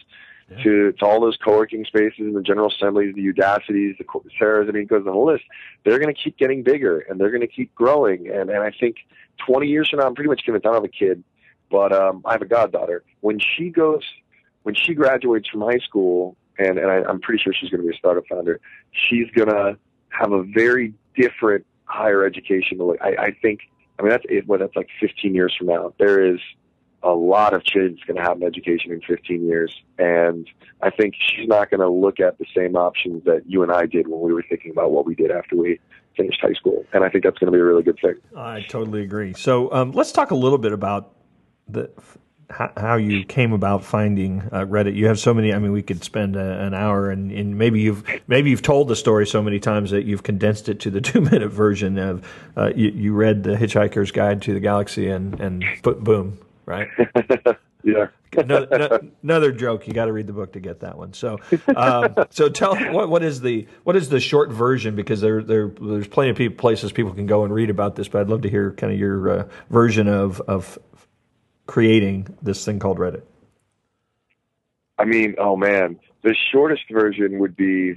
yeah. 0.50 0.64
to, 0.64 0.92
to 0.94 1.06
all 1.06 1.20
those 1.20 1.38
co-working 1.44 1.86
spaces 1.86 2.20
and 2.20 2.36
the 2.36 2.42
General 2.42 2.72
Assemblies, 2.72 3.16
the 3.16 3.22
Udacities, 3.22 3.98
the 3.98 4.04
Coursera's, 4.04 4.70
I 4.70 4.72
mean, 4.72 4.84
it 4.84 4.90
goes 4.90 5.06
on 5.08 5.14
the 5.14 5.20
list. 5.20 5.44
They're 5.84 6.00
going 6.00 6.14
to 6.14 6.22
keep 6.22 6.38
getting 6.38 6.64
bigger 6.64 7.00
and 7.00 7.20
they're 7.20 7.32
going 7.32 7.42
to 7.42 7.48
keep 7.48 7.74
growing. 7.76 8.30
And, 8.30 8.50
and 8.50 8.60
I 8.60 8.72
think 8.72 8.98
20 9.46 9.68
years 9.68 9.90
from 9.90 10.00
now, 10.00 10.06
I'm 10.06 10.16
pretty 10.16 10.30
much 10.30 10.46
going 10.46 10.60
to 10.60 10.72
have 10.72 10.84
a 10.84 10.88
kid, 10.88 11.24
but 11.70 11.92
um, 11.92 12.22
I 12.26 12.34
have 12.34 12.42
a 12.42 12.48
goddaughter. 12.48 13.04
When 13.22 13.40
she 13.40 13.70
goes, 13.70 14.04
when 14.64 14.76
she 14.76 14.94
graduates 14.94 15.50
from 15.50 15.62
high 15.62 15.80
school, 15.80 16.36
and, 16.58 16.78
and 16.78 16.90
I, 16.90 17.04
I'm 17.04 17.20
pretty 17.20 17.42
sure 17.44 17.54
she's 17.54 17.70
going 17.70 17.82
to 17.82 17.88
be 17.88 17.94
a 17.94 17.98
startup 17.98 18.26
founder, 18.30 18.60
she's 18.92 19.30
going 19.32 19.50
to 19.50 19.78
have 20.10 20.32
a 20.32 20.44
very 20.44 20.94
different 21.16 21.66
higher 21.86 22.26
education. 22.26 22.80
I, 23.02 23.16
I 23.18 23.32
think, 23.42 23.62
I 24.00 24.04
mean, 24.04 24.12
that's, 24.12 24.26
well, 24.48 24.60
that's 24.60 24.76
like 24.76 24.90
15 25.00 25.34
years 25.34 25.56
from 25.58 25.68
now. 25.68 25.94
There 25.98 26.26
is 26.26 26.40
a 27.06 27.14
lot 27.14 27.54
of 27.54 27.64
change 27.64 28.00
is 28.00 28.04
going 28.06 28.18
to 28.18 28.24
happen 28.24 28.42
in 28.42 28.48
education 28.48 28.92
in 28.92 29.00
15 29.02 29.46
years. 29.46 29.76
And 30.00 30.50
I 30.82 30.90
think 30.90 31.14
she's 31.16 31.48
not 31.48 31.70
going 31.70 31.82
to 31.82 31.90
look 31.90 32.20
at 32.20 32.40
the 32.40 32.46
same 32.56 32.76
options 32.76 33.24
that 33.26 33.44
you 33.46 33.62
and 33.62 33.72
I 33.72 33.86
did 33.86 34.08
when 34.08 34.22
we 34.22 34.34
were 34.34 34.44
thinking 34.50 34.72
about 34.72 34.92
what 34.92 35.06
we 35.06 35.14
did 35.14 35.30
after 35.30 35.56
we 35.56 35.80
finished 36.18 36.42
high 36.42 36.54
school. 36.54 36.84
And 36.94 37.04
I 37.04 37.10
think 37.10 37.24
that's 37.24 37.38
going 37.38 37.52
to 37.52 37.56
be 37.56 37.62
a 37.62 37.64
really 37.64 37.84
good 37.84 38.00
thing. 38.02 38.16
I 38.36 38.62
totally 38.62 39.04
agree. 39.04 39.34
So 39.34 39.72
um, 39.72 39.92
let's 39.92 40.12
talk 40.12 40.32
a 40.32 40.36
little 40.36 40.58
bit 40.58 40.72
about 40.72 41.14
the 41.68 41.92
how 42.50 42.96
you 42.96 43.26
came 43.26 43.54
about 43.54 43.84
finding 43.84 44.42
uh, 44.52 44.66
Reddit. 44.66 44.96
You 44.96 45.08
have 45.08 45.20
so 45.20 45.34
many. 45.34 45.54
I 45.54 45.60
mean, 45.60 45.72
we 45.72 45.82
could 45.82 46.04
spend 46.04 46.36
a, 46.36 46.62
an 46.62 46.74
hour, 46.74 47.10
and, 47.10 47.32
and, 47.32 47.58
maybe 47.58 47.82
you've 47.82 48.04
maybe 48.28 48.50
you've 48.50 48.62
told 48.62 48.88
the 48.88 48.96
story 48.96 49.26
so 49.26 49.42
many 49.42 49.60
times 49.60 49.92
that 49.92 50.06
you've 50.06 50.24
condensed 50.24 50.70
it 50.70 50.80
to 50.82 50.92
the 50.92 51.02
two 51.02 51.22
minute 51.22 51.50
version 51.50 51.98
of. 51.98 52.28
Uh, 52.56 52.72
you, 52.76 52.90
you, 52.90 53.14
read 53.14 53.44
the 53.44 53.56
Hitchhiker's 53.56 54.12
Guide 54.12 54.42
to 54.44 54.54
the 54.54 54.60
Galaxy, 54.60 55.10
and 55.10 55.40
and 55.40 55.64
boom, 55.82 56.38
right? 56.66 56.88
yeah. 57.84 58.08
another, 58.38 59.10
another, 59.24 59.52
joke. 59.52 59.88
You 59.88 59.94
got 59.94 60.06
to 60.06 60.14
read 60.14 60.28
the 60.28 60.34
book 60.34 60.54
to 60.54 60.60
get 60.60 60.82
that 60.82 60.98
one. 60.98 61.14
So, 61.14 61.40
um, 61.76 62.14
so 62.30 62.50
tell 62.50 62.76
what 62.94 63.10
what 63.10 63.24
is 63.24 63.42
the 63.42 63.68
what 63.84 63.96
is 63.96 64.10
the 64.10 64.20
short 64.20 64.52
version? 64.52 64.96
Because 64.96 65.22
there 65.22 65.42
there 65.42 65.70
there's 65.82 66.08
plenty 66.08 66.32
of 66.32 66.38
people, 66.38 66.58
places 66.58 66.92
people 66.92 67.14
can 67.14 67.26
go 67.26 67.44
and 67.44 67.54
read 67.54 67.70
about 67.70 67.96
this. 67.96 68.08
But 68.08 68.22
I'd 68.22 68.30
love 68.30 68.42
to 68.42 68.50
hear 68.50 68.72
kind 68.74 68.94
of 68.94 69.00
your 69.00 69.30
uh, 69.30 69.48
version 69.70 70.08
of 70.08 70.42
of 70.42 70.78
creating 71.66 72.36
this 72.42 72.64
thing 72.64 72.80
called 72.80 72.98
Reddit. 72.98 73.24
I 74.98 75.06
mean, 75.06 75.36
oh 75.38 75.56
man, 75.56 76.00
the 76.24 76.36
shortest 76.52 76.84
version 76.92 77.40
would 77.40 77.56
be 77.56 77.96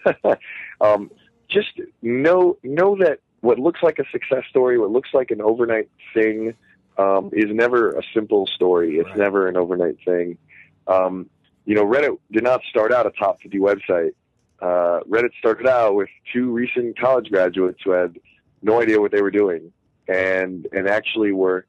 um, 0.80 1.10
just 1.48 1.80
know 2.00 2.56
know 2.62 2.96
that 2.96 3.18
what 3.40 3.58
looks 3.58 3.80
like 3.82 3.98
a 3.98 4.04
success 4.10 4.44
story, 4.48 4.78
what 4.78 4.90
looks 4.90 5.10
like 5.12 5.30
an 5.30 5.40
overnight 5.40 5.90
thing 6.14 6.54
um, 6.96 7.30
is 7.32 7.46
never 7.48 7.90
a 7.90 8.02
simple 8.14 8.46
story. 8.46 8.98
It's 8.98 9.08
right. 9.08 9.18
never 9.18 9.48
an 9.48 9.56
overnight 9.56 9.96
thing. 10.04 10.38
Um, 10.86 11.28
you 11.64 11.74
know, 11.74 11.84
Reddit 11.84 12.18
did 12.30 12.44
not 12.44 12.60
start 12.70 12.92
out 12.92 13.06
a 13.06 13.10
top 13.10 13.40
50 13.42 13.58
website. 13.58 14.12
Uh, 14.60 15.00
Reddit 15.08 15.30
started 15.38 15.66
out 15.66 15.94
with 15.94 16.08
two 16.32 16.50
recent 16.50 16.98
college 16.98 17.30
graduates 17.30 17.80
who 17.84 17.90
had 17.90 18.16
no 18.62 18.80
idea 18.80 19.00
what 19.00 19.10
they 19.10 19.22
were 19.22 19.30
doing, 19.30 19.72
and 20.06 20.68
and 20.72 20.88
actually 20.88 21.32
were 21.32 21.66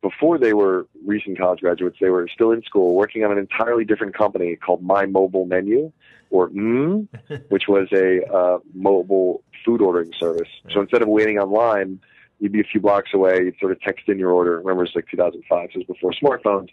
before 0.00 0.38
they 0.38 0.52
were 0.52 0.86
recent 1.04 1.38
college 1.38 1.60
graduates. 1.60 1.96
They 2.00 2.10
were 2.10 2.28
still 2.32 2.52
in 2.52 2.62
school, 2.62 2.94
working 2.94 3.24
on 3.24 3.32
an 3.32 3.38
entirely 3.38 3.84
different 3.84 4.16
company 4.16 4.56
called 4.56 4.82
My 4.82 5.06
Mobile 5.06 5.44
Menu, 5.44 5.92
or 6.30 6.50
mm, 6.50 7.08
which 7.48 7.68
was 7.68 7.88
a 7.92 8.24
uh, 8.32 8.58
mobile 8.74 9.42
food 9.64 9.82
ordering 9.82 10.12
service. 10.18 10.48
So 10.70 10.80
instead 10.80 11.02
of 11.02 11.08
waiting 11.08 11.38
online 11.38 12.00
you'd 12.38 12.52
be 12.52 12.60
a 12.60 12.64
few 12.64 12.80
blocks 12.80 13.10
away, 13.12 13.44
you'd 13.44 13.58
sort 13.58 13.72
of 13.72 13.80
text 13.80 14.08
in 14.08 14.18
your 14.18 14.30
order. 14.30 14.58
Remember, 14.58 14.84
it's 14.84 14.94
like 14.94 15.08
2005, 15.10 15.70
so 15.72 15.80
it 15.80 15.88
was 15.88 15.96
before 15.96 16.12
smartphones. 16.12 16.68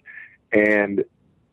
And 0.52 1.04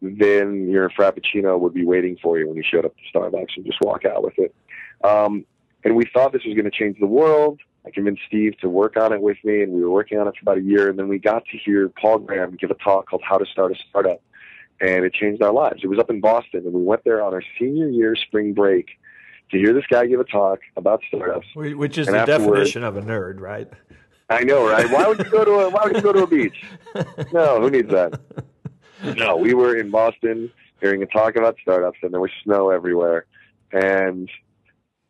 then 0.01 0.69
your 0.69 0.91
Frappuccino 0.91 1.59
would 1.59 1.75
be 1.75 1.85
waiting 1.85 2.17
for 2.23 2.39
you 2.39 2.47
when 2.47 2.57
you 2.57 2.63
showed 2.63 2.85
up 2.85 2.95
to 2.97 3.19
Starbucks 3.19 3.57
and 3.57 3.65
just 3.65 3.79
walk 3.81 4.05
out 4.05 4.23
with 4.23 4.39
it. 4.39 4.55
Um, 5.03 5.45
and 5.85 5.97
we 5.97 6.05
thought 6.13 6.33
this 6.33 6.45
was 6.45 6.55
going 6.55 6.71
to 6.71 6.77
change 6.77 6.99
the 7.01 7.07
world. 7.07 7.61
I 7.85 7.91
convinced 7.91 8.23
Steve 8.29 8.57
to 8.61 8.69
work 8.69 8.97
on 8.97 9.13
it 9.13 9.21
with 9.21 9.39
me, 9.43 9.63
and 9.63 9.73
we 9.73 9.83
were 9.83 9.91
working 9.91 10.19
on 10.19 10.29
it 10.29 10.35
for 10.37 10.43
about 10.43 10.59
a 10.59 10.63
year. 10.63 10.89
And 10.89 10.99
then 10.99 11.09
we 11.09 11.19
got 11.19 11.45
to 11.47 11.59
hear 11.59 11.89
Paul 11.89 12.19
Graham 12.19 12.57
give 12.57 12.71
a 12.71 12.75
talk 12.75 13.09
called 13.09 13.23
How 13.25 13.39
to 13.39 13.47
Start 13.47 13.73
a 13.73 13.75
Startup. 13.89 14.21
And 14.81 15.05
it 15.05 15.15
changed 15.15 15.43
our 15.43 15.53
lives. 15.53 15.81
It 15.83 15.89
was 15.89 15.99
up 15.99 16.11
in 16.11 16.21
Boston, 16.21 16.63
and 16.65 16.73
we 16.73 16.83
went 16.83 17.05
there 17.05 17.23
on 17.23 17.35
our 17.35 17.43
senior 17.59 17.89
year 17.89 18.17
spring 18.17 18.53
break 18.53 18.89
to 19.51 19.59
hear 19.59 19.73
this 19.73 19.85
guy 19.89 20.07
give 20.07 20.21
a 20.21 20.25
talk 20.25 20.61
about 20.77 21.03
startups. 21.07 21.47
Which 21.55 21.99
is 21.99 22.09
and 22.09 22.17
the 22.17 22.25
definition 22.25 22.83
of 22.83 22.97
a 22.97 23.03
nerd, 23.03 23.41
right? 23.41 23.69
I 24.31 24.45
know, 24.45 24.69
right? 24.69 24.91
Why 24.91 25.07
would 25.07 25.19
you 25.19 25.31
go 25.31 25.45
to 25.45 25.51
a 25.53 25.71
Why 25.71 25.85
would 25.85 25.97
you 25.97 26.03
go 26.03 26.13
to 26.13 26.23
a 26.23 26.27
beach? 26.27 26.65
No, 27.33 27.61
who 27.61 27.71
needs 27.71 27.91
that? 27.91 28.21
No, 29.17 29.37
we 29.37 29.55
were 29.55 29.77
in 29.77 29.91
Boston 29.91 30.51
hearing 30.81 31.03
a 31.03 31.07
talk 31.07 31.37
about 31.37 31.57
startups, 31.63 31.99
and 32.03 32.13
there 32.13 32.21
was 32.21 32.31
snow 32.45 32.71
everywhere. 32.71 33.27
And 33.73 34.29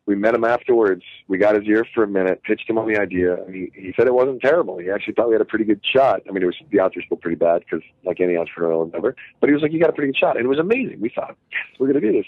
we 0.05 0.15
met 0.15 0.35
him 0.35 0.43
afterwards. 0.43 1.03
We 1.27 1.37
got 1.37 1.55
his 1.55 1.63
ear 1.65 1.85
for 1.93 2.03
a 2.03 2.07
minute, 2.07 2.41
pitched 2.43 2.69
him 2.69 2.77
on 2.77 2.87
the 2.87 2.99
idea, 2.99 3.35
and 3.35 3.55
he, 3.55 3.71
he 3.73 3.93
said 3.95 4.07
it 4.07 4.13
wasn't 4.13 4.41
terrible. 4.41 4.77
He 4.77 4.89
actually 4.89 5.13
thought 5.13 5.29
we 5.29 5.33
had 5.33 5.41
a 5.41 5.45
pretty 5.45 5.65
good 5.65 5.81
shot. 5.83 6.21
I 6.27 6.31
mean, 6.31 6.43
it 6.43 6.47
was 6.47 6.55
the 6.71 6.79
odds 6.79 6.95
were 6.95 7.01
still 7.03 7.17
pretty 7.17 7.37
bad 7.37 7.59
because, 7.59 7.85
like 8.03 8.19
any 8.19 8.33
entrepreneurial 8.33 8.83
endeavor, 8.83 9.15
but 9.39 9.49
he 9.49 9.53
was 9.53 9.61
like, 9.61 9.71
"You 9.71 9.79
got 9.79 9.89
a 9.89 9.93
pretty 9.93 10.11
good 10.11 10.19
shot," 10.19 10.37
and 10.37 10.45
it 10.45 10.49
was 10.49 10.59
amazing. 10.59 10.99
We 10.99 11.09
thought, 11.09 11.35
"Yes, 11.51 11.79
we're 11.79 11.87
going 11.87 12.01
to 12.01 12.11
do 12.11 12.17
this." 12.17 12.25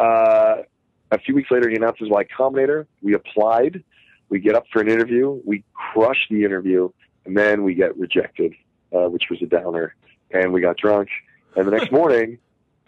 Uh, 0.00 0.62
a 1.12 1.18
few 1.18 1.34
weeks 1.34 1.50
later, 1.50 1.68
he 1.68 1.76
announced 1.76 2.00
his 2.00 2.08
Y 2.08 2.24
Combinator. 2.24 2.86
We 3.02 3.14
applied 3.14 3.82
we 4.28 4.40
get 4.40 4.54
up 4.54 4.64
for 4.72 4.80
an 4.80 4.88
interview, 4.88 5.40
we 5.44 5.64
crush 5.74 6.26
the 6.30 6.44
interview, 6.44 6.90
and 7.24 7.36
then 7.36 7.62
we 7.62 7.74
get 7.74 7.96
rejected, 7.96 8.54
uh, 8.92 9.08
which 9.08 9.24
was 9.30 9.40
a 9.42 9.46
downer. 9.46 9.94
And 10.30 10.52
we 10.52 10.60
got 10.60 10.76
drunk. 10.76 11.08
And 11.54 11.66
the 11.66 11.70
next 11.70 11.92
morning, 11.92 12.38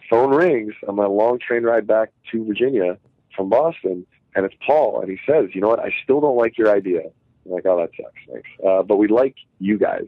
phone 0.09 0.31
rings 0.33 0.73
on 0.87 0.95
my 0.95 1.05
long 1.05 1.39
train 1.39 1.63
ride 1.63 1.87
back 1.87 2.11
to 2.31 2.45
Virginia 2.45 2.97
from 3.35 3.49
Boston, 3.49 4.05
and 4.35 4.45
it's 4.45 4.55
Paul. 4.65 5.01
And 5.01 5.09
he 5.09 5.19
says, 5.25 5.49
"You 5.53 5.61
know 5.61 5.69
what? 5.69 5.79
I 5.79 5.93
still 6.03 6.21
don't 6.21 6.37
like 6.37 6.57
your 6.57 6.69
idea." 6.69 7.01
I'm 7.45 7.51
like, 7.51 7.65
"Oh, 7.65 7.77
that 7.77 7.89
sucks. 7.97 8.21
Thanks." 8.31 8.49
Uh, 8.65 8.83
but 8.83 8.97
we 8.97 9.07
like 9.07 9.35
you 9.59 9.77
guys. 9.77 10.07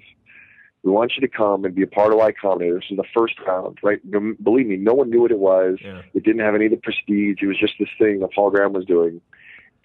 We 0.84 0.92
want 0.92 1.14
you 1.16 1.22
to 1.22 1.28
come 1.28 1.64
and 1.66 1.76
be 1.76 1.84
a 1.84 1.88
part 1.88 2.12
of 2.12 2.18
Y 2.18 2.34
Combinator. 2.44 2.76
This 2.82 2.90
is 2.90 2.98
the 2.98 3.04
first 3.16 3.40
round, 3.46 3.78
right? 3.84 4.00
Believe 4.44 4.66
me, 4.66 4.78
no 4.78 4.94
one 4.94 5.12
knew 5.12 5.22
what 5.22 5.32
it 5.32 5.38
was. 5.38 5.78
Yeah. 5.80 6.02
It 6.16 6.24
didn't 6.24 6.42
have 6.42 6.56
any 6.56 6.66
of 6.66 6.72
the 6.72 6.78
prestige. 6.78 7.38
It 7.42 7.48
was 7.48 7.60
just 7.60 7.74
this 7.80 7.90
thing 8.00 8.20
that 8.22 8.34
Paul 8.34 8.50
Graham 8.50 8.74
was 8.74 8.86
doing. 8.86 9.22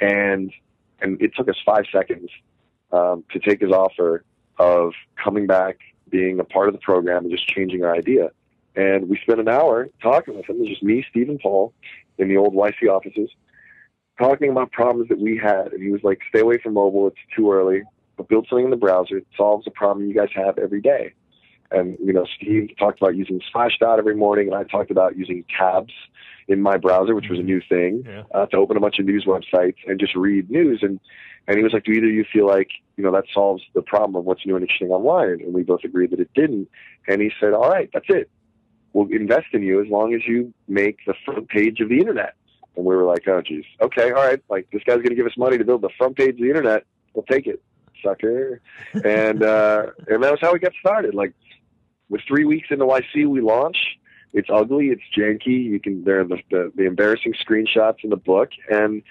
And 0.00 0.52
and 1.00 1.20
it 1.20 1.32
took 1.36 1.48
us 1.48 1.56
five 1.64 1.84
seconds 1.92 2.30
um, 2.92 3.24
to 3.32 3.38
take 3.38 3.60
his 3.60 3.72
offer 3.72 4.24
of 4.58 4.92
coming 5.22 5.46
back, 5.46 5.78
being 6.08 6.40
a 6.40 6.44
part 6.44 6.68
of 6.68 6.74
the 6.74 6.80
program, 6.80 7.24
and 7.24 7.30
just 7.30 7.46
changing 7.46 7.84
our 7.84 7.94
idea. 7.94 8.30
And 8.74 9.08
we 9.08 9.18
spent 9.18 9.40
an 9.40 9.48
hour 9.48 9.88
talking 10.02 10.36
with 10.36 10.48
him. 10.48 10.56
It 10.56 10.60
was 10.60 10.68
just 10.68 10.82
me, 10.82 11.04
Steve, 11.10 11.28
and 11.28 11.40
Paul 11.40 11.72
in 12.18 12.28
the 12.28 12.36
old 12.36 12.54
YC 12.54 12.88
offices, 12.88 13.30
talking 14.18 14.50
about 14.50 14.72
problems 14.72 15.08
that 15.08 15.18
we 15.18 15.36
had. 15.36 15.72
And 15.72 15.82
he 15.82 15.90
was 15.90 16.02
like, 16.02 16.20
"Stay 16.28 16.40
away 16.40 16.58
from 16.58 16.74
mobile; 16.74 17.06
it's 17.08 17.16
too 17.34 17.52
early. 17.52 17.82
But 18.16 18.28
build 18.28 18.46
something 18.48 18.64
in 18.64 18.70
the 18.70 18.76
browser 18.76 19.16
that 19.16 19.26
solves 19.36 19.66
a 19.66 19.70
problem 19.70 20.06
you 20.06 20.14
guys 20.14 20.30
have 20.34 20.58
every 20.58 20.80
day." 20.80 21.12
And 21.70 21.96
you 22.02 22.12
know, 22.12 22.26
Steve 22.36 22.70
talked 22.78 23.00
about 23.00 23.16
using 23.16 23.40
Slashdot 23.52 23.98
every 23.98 24.14
morning, 24.14 24.48
and 24.48 24.56
I 24.56 24.64
talked 24.64 24.90
about 24.90 25.16
using 25.16 25.44
tabs 25.56 25.92
in 26.48 26.62
my 26.62 26.76
browser, 26.76 27.14
which 27.14 27.28
was 27.28 27.40
a 27.40 27.42
new 27.42 27.60
thing, 27.68 28.04
yeah. 28.06 28.22
uh, 28.32 28.46
to 28.46 28.56
open 28.56 28.76
a 28.76 28.80
bunch 28.80 28.98
of 29.00 29.04
news 29.04 29.24
websites 29.26 29.76
and 29.86 29.98
just 29.98 30.14
read 30.14 30.50
news. 30.50 30.80
And 30.82 31.00
and 31.48 31.56
he 31.56 31.62
was 31.62 31.72
like, 31.72 31.84
"Do 31.84 31.92
either 31.92 32.06
of 32.06 32.12
you 32.12 32.24
feel 32.32 32.46
like 32.46 32.70
you 32.96 33.04
know 33.04 33.12
that 33.12 33.24
solves 33.32 33.62
the 33.74 33.82
problem 33.82 34.16
of 34.16 34.24
what's 34.24 34.46
new 34.46 34.54
and 34.54 34.62
interesting 34.62 34.90
online?" 34.90 35.40
And 35.40 35.52
we 35.52 35.62
both 35.62 35.84
agreed 35.84 36.10
that 36.10 36.20
it 36.20 36.30
didn't. 36.34 36.68
And 37.08 37.20
he 37.20 37.30
said, 37.40 37.52
"All 37.52 37.68
right, 37.68 37.90
that's 37.92 38.08
it. 38.08 38.30
We'll 38.92 39.08
invest 39.10 39.46
in 39.52 39.62
you 39.62 39.82
as 39.82 39.88
long 39.88 40.14
as 40.14 40.22
you 40.26 40.54
make 40.68 40.98
the 41.06 41.14
front 41.24 41.48
page 41.48 41.80
of 41.80 41.88
the 41.88 41.98
internet." 41.98 42.34
And 42.76 42.84
we 42.84 42.94
were 42.94 43.04
like, 43.04 43.26
"Oh, 43.26 43.40
geez, 43.40 43.64
okay, 43.80 44.10
all 44.10 44.26
right. 44.26 44.42
Like 44.48 44.68
this 44.72 44.82
guy's 44.84 44.96
going 44.96 45.10
to 45.10 45.14
give 45.14 45.26
us 45.26 45.36
money 45.36 45.58
to 45.58 45.64
build 45.64 45.82
the 45.82 45.90
front 45.96 46.16
page 46.16 46.34
of 46.34 46.40
the 46.40 46.48
internet. 46.48 46.84
We'll 47.14 47.24
take 47.24 47.46
it, 47.46 47.62
sucker." 48.04 48.60
and 48.92 49.42
uh, 49.42 49.86
and 50.08 50.22
that 50.22 50.30
was 50.30 50.38
how 50.40 50.52
we 50.52 50.58
got 50.58 50.72
started. 50.80 51.14
Like 51.14 51.34
with 52.08 52.20
three 52.28 52.44
weeks 52.44 52.68
into 52.70 52.84
YC, 52.84 53.26
we 53.26 53.40
launched 53.40 53.86
it's 54.36 54.48
ugly, 54.52 54.88
it's 54.88 55.02
janky. 55.16 55.64
You 55.64 55.80
can 55.80 56.04
there 56.04 56.20
are 56.20 56.24
the, 56.24 56.38
the, 56.50 56.72
the 56.76 56.84
embarrassing 56.84 57.34
screenshots 57.34 58.04
in 58.04 58.10
the 58.10 58.16
book, 58.16 58.50
and 58.70 59.02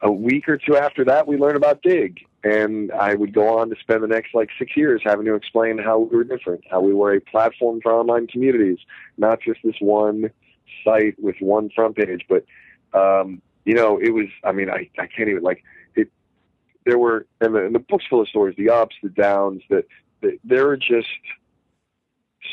a 0.00 0.10
week 0.10 0.48
or 0.48 0.58
two 0.58 0.76
after 0.76 1.04
that, 1.06 1.26
we 1.26 1.36
learned 1.36 1.56
about 1.56 1.82
Digg. 1.82 2.20
and 2.44 2.92
I 2.92 3.14
would 3.14 3.34
go 3.34 3.58
on 3.58 3.70
to 3.70 3.76
spend 3.80 4.02
the 4.02 4.06
next 4.06 4.32
like 4.32 4.50
six 4.56 4.76
years 4.76 5.02
having 5.04 5.26
to 5.26 5.34
explain 5.34 5.78
how 5.78 5.98
we 5.98 6.16
were 6.16 6.24
different, 6.24 6.62
how 6.70 6.80
we 6.80 6.94
were 6.94 7.14
a 7.14 7.20
platform 7.20 7.80
for 7.82 7.92
online 7.92 8.28
communities, 8.28 8.78
not 9.18 9.40
just 9.40 9.58
this 9.64 9.76
one 9.80 10.30
site 10.84 11.16
with 11.18 11.36
one 11.40 11.70
front 11.74 11.96
page, 11.96 12.24
but 12.28 12.44
um, 12.94 13.42
you 13.64 13.74
know, 13.74 13.98
it 13.98 14.10
was. 14.10 14.26
I 14.42 14.52
mean, 14.52 14.70
I 14.70 14.88
I 14.98 15.06
can't 15.06 15.28
even 15.28 15.42
like 15.42 15.62
it. 15.94 16.10
There 16.84 16.98
were 16.98 17.26
and 17.40 17.54
the, 17.54 17.66
and 17.66 17.74
the 17.74 17.80
book's 17.80 18.06
full 18.08 18.20
of 18.20 18.28
stories, 18.28 18.54
the 18.56 18.70
ups, 18.70 18.96
the 19.02 19.08
downs. 19.08 19.62
That 19.70 19.84
the, 20.20 20.38
there 20.44 20.68
are 20.68 20.76
just 20.76 21.08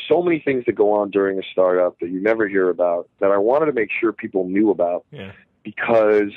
so 0.08 0.22
many 0.22 0.40
things 0.40 0.64
that 0.66 0.72
go 0.72 0.92
on 0.92 1.10
during 1.10 1.38
a 1.38 1.42
startup 1.52 1.98
that 2.00 2.10
you 2.10 2.20
never 2.20 2.48
hear 2.48 2.70
about 2.70 3.08
that 3.20 3.30
I 3.30 3.38
wanted 3.38 3.66
to 3.66 3.72
make 3.72 3.90
sure 4.00 4.12
people 4.12 4.48
knew 4.48 4.70
about 4.70 5.04
yeah. 5.10 5.32
because 5.62 6.32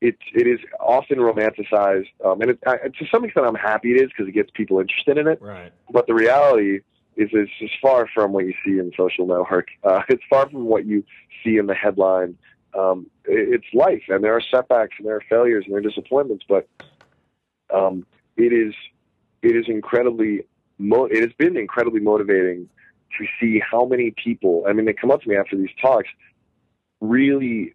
it 0.00 0.16
it 0.34 0.46
is 0.46 0.60
often 0.78 1.18
romanticized, 1.18 2.08
um, 2.24 2.40
and 2.42 2.50
it, 2.50 2.58
I, 2.66 2.76
to 2.76 3.06
some 3.10 3.24
extent, 3.24 3.46
I'm 3.46 3.54
happy 3.54 3.92
it 3.92 4.02
is 4.02 4.10
because 4.10 4.28
it 4.28 4.32
gets 4.32 4.50
people 4.54 4.78
interested 4.80 5.18
in 5.18 5.26
it. 5.26 5.40
Right. 5.40 5.72
But 5.90 6.06
the 6.06 6.14
reality 6.14 6.80
is, 7.16 7.30
it's 7.32 7.50
just 7.58 7.74
far 7.80 8.08
from 8.14 8.32
what 8.32 8.44
you 8.44 8.52
see 8.64 8.78
in 8.78 8.92
social 8.96 9.26
network. 9.26 9.68
Uh, 9.82 10.02
it's 10.08 10.22
far 10.28 10.48
from 10.50 10.66
what 10.66 10.84
you 10.84 11.02
see 11.42 11.56
in 11.56 11.66
the 11.66 11.74
headline. 11.74 12.36
Um, 12.76 13.06
it's 13.24 13.66
life, 13.72 14.02
and 14.08 14.22
there 14.22 14.34
are 14.34 14.40
setbacks, 14.40 14.96
and 14.98 15.06
there 15.06 15.16
are 15.16 15.24
failures, 15.28 15.64
and 15.64 15.72
there 15.72 15.78
are 15.80 15.82
disappointments. 15.82 16.44
But 16.48 16.68
um, 17.74 18.06
it 18.36 18.52
is 18.52 18.74
it 19.42 19.56
is 19.56 19.66
incredibly 19.68 20.42
mo- 20.78 21.06
it 21.06 21.22
has 21.22 21.32
been 21.38 21.56
incredibly 21.56 22.00
motivating 22.00 22.68
to 23.18 23.26
see 23.40 23.60
how 23.60 23.84
many 23.84 24.12
people, 24.22 24.64
I 24.68 24.72
mean, 24.72 24.84
they 24.84 24.92
come 24.92 25.10
up 25.10 25.22
to 25.22 25.28
me 25.28 25.36
after 25.36 25.56
these 25.56 25.70
talks, 25.80 26.08
really, 27.00 27.74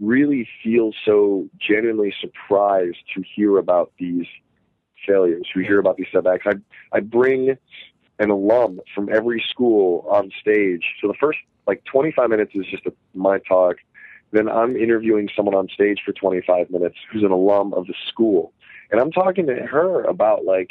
really 0.00 0.48
feel 0.62 0.92
so 1.04 1.48
genuinely 1.58 2.12
surprised 2.20 2.98
to 3.14 3.22
hear 3.34 3.58
about 3.58 3.92
these 3.98 4.26
failures, 5.06 5.46
to 5.54 5.60
hear 5.60 5.78
about 5.78 5.96
these 5.96 6.08
setbacks. 6.12 6.46
I, 6.46 6.54
I 6.92 7.00
bring 7.00 7.56
an 8.18 8.30
alum 8.30 8.80
from 8.94 9.08
every 9.10 9.42
school 9.48 10.06
on 10.10 10.30
stage. 10.40 10.84
So 11.00 11.08
the 11.08 11.14
first 11.14 11.38
like 11.66 11.82
25 11.84 12.28
minutes 12.28 12.52
is 12.54 12.66
just 12.66 12.84
a, 12.86 12.92
my 13.14 13.38
talk. 13.38 13.76
Then 14.32 14.48
I'm 14.48 14.76
interviewing 14.76 15.28
someone 15.34 15.54
on 15.54 15.68
stage 15.68 16.00
for 16.04 16.12
25 16.12 16.70
minutes 16.70 16.96
who's 17.12 17.22
an 17.22 17.32
alum 17.32 17.74
of 17.74 17.86
the 17.86 17.94
school. 18.08 18.52
And 18.90 19.00
I'm 19.00 19.10
talking 19.10 19.46
to 19.46 19.54
her 19.54 20.02
about 20.04 20.44
like 20.44 20.70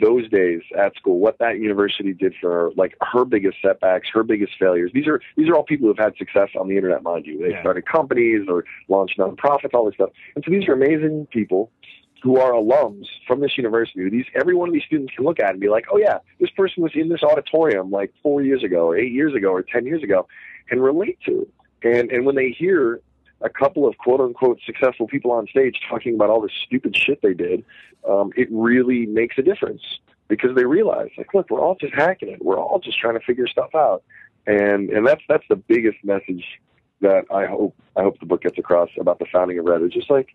those 0.00 0.28
days 0.30 0.62
at 0.78 0.94
school, 0.96 1.18
what 1.18 1.38
that 1.38 1.58
university 1.58 2.12
did 2.12 2.34
for 2.40 2.50
her, 2.50 2.70
like 2.76 2.96
her 3.00 3.24
biggest 3.24 3.58
setbacks, 3.60 4.08
her 4.12 4.22
biggest 4.22 4.52
failures. 4.58 4.90
These 4.94 5.06
are 5.06 5.20
these 5.36 5.48
are 5.48 5.54
all 5.54 5.64
people 5.64 5.88
who've 5.88 5.98
had 5.98 6.16
success 6.16 6.48
on 6.58 6.68
the 6.68 6.76
internet, 6.76 7.02
mind 7.02 7.26
you. 7.26 7.38
They 7.38 7.50
yeah. 7.50 7.60
started 7.60 7.86
companies 7.86 8.46
or 8.48 8.64
launched 8.88 9.18
nonprofits, 9.18 9.74
all 9.74 9.86
this 9.86 9.94
stuff. 9.94 10.10
And 10.34 10.44
so 10.44 10.50
these 10.50 10.68
are 10.68 10.72
amazing 10.72 11.26
people 11.30 11.70
who 12.22 12.38
are 12.38 12.52
alums 12.52 13.06
from 13.26 13.40
this 13.40 13.58
university. 13.58 14.08
These 14.08 14.26
every 14.34 14.54
one 14.54 14.68
of 14.68 14.72
these 14.72 14.84
students 14.86 15.12
can 15.14 15.24
look 15.24 15.40
at 15.40 15.50
and 15.50 15.60
be 15.60 15.68
like, 15.68 15.86
oh 15.92 15.98
yeah, 15.98 16.18
this 16.40 16.50
person 16.50 16.82
was 16.82 16.92
in 16.94 17.08
this 17.08 17.22
auditorium 17.22 17.90
like 17.90 18.12
four 18.22 18.42
years 18.42 18.62
ago, 18.62 18.86
or 18.86 18.96
eight 18.96 19.12
years 19.12 19.34
ago, 19.34 19.48
or 19.48 19.62
ten 19.62 19.84
years 19.84 20.02
ago, 20.02 20.26
and 20.70 20.82
relate 20.82 21.18
to. 21.26 21.46
And 21.84 22.10
and 22.10 22.24
when 22.24 22.34
they 22.34 22.50
hear 22.50 23.00
a 23.40 23.48
couple 23.48 23.86
of 23.86 23.98
quote 23.98 24.20
unquote 24.20 24.60
successful 24.64 25.06
people 25.06 25.32
on 25.32 25.46
stage 25.48 25.80
talking 25.88 26.14
about 26.14 26.30
all 26.30 26.40
the 26.40 26.50
stupid 26.64 26.96
shit 26.96 27.20
they 27.22 27.34
did, 27.34 27.64
um, 28.08 28.30
it 28.36 28.48
really 28.50 29.06
makes 29.06 29.36
a 29.38 29.42
difference 29.42 29.82
because 30.28 30.54
they 30.54 30.64
realize 30.64 31.10
like, 31.18 31.34
look, 31.34 31.50
we're 31.50 31.60
all 31.60 31.76
just 31.80 31.94
hacking 31.94 32.28
it. 32.28 32.44
We're 32.44 32.58
all 32.58 32.78
just 32.78 32.98
trying 32.98 33.18
to 33.18 33.24
figure 33.24 33.46
stuff 33.46 33.74
out. 33.74 34.02
And 34.46 34.90
and 34.90 35.06
that's 35.06 35.22
that's 35.28 35.44
the 35.48 35.56
biggest 35.56 35.98
message 36.04 36.44
that 37.00 37.24
I 37.30 37.46
hope 37.46 37.76
I 37.96 38.02
hope 38.02 38.18
the 38.18 38.26
book 38.26 38.42
gets 38.42 38.58
across 38.58 38.88
about 38.98 39.18
the 39.18 39.26
founding 39.32 39.58
of 39.58 39.64
Reddit. 39.66 39.92
Just 39.92 40.10
like 40.10 40.28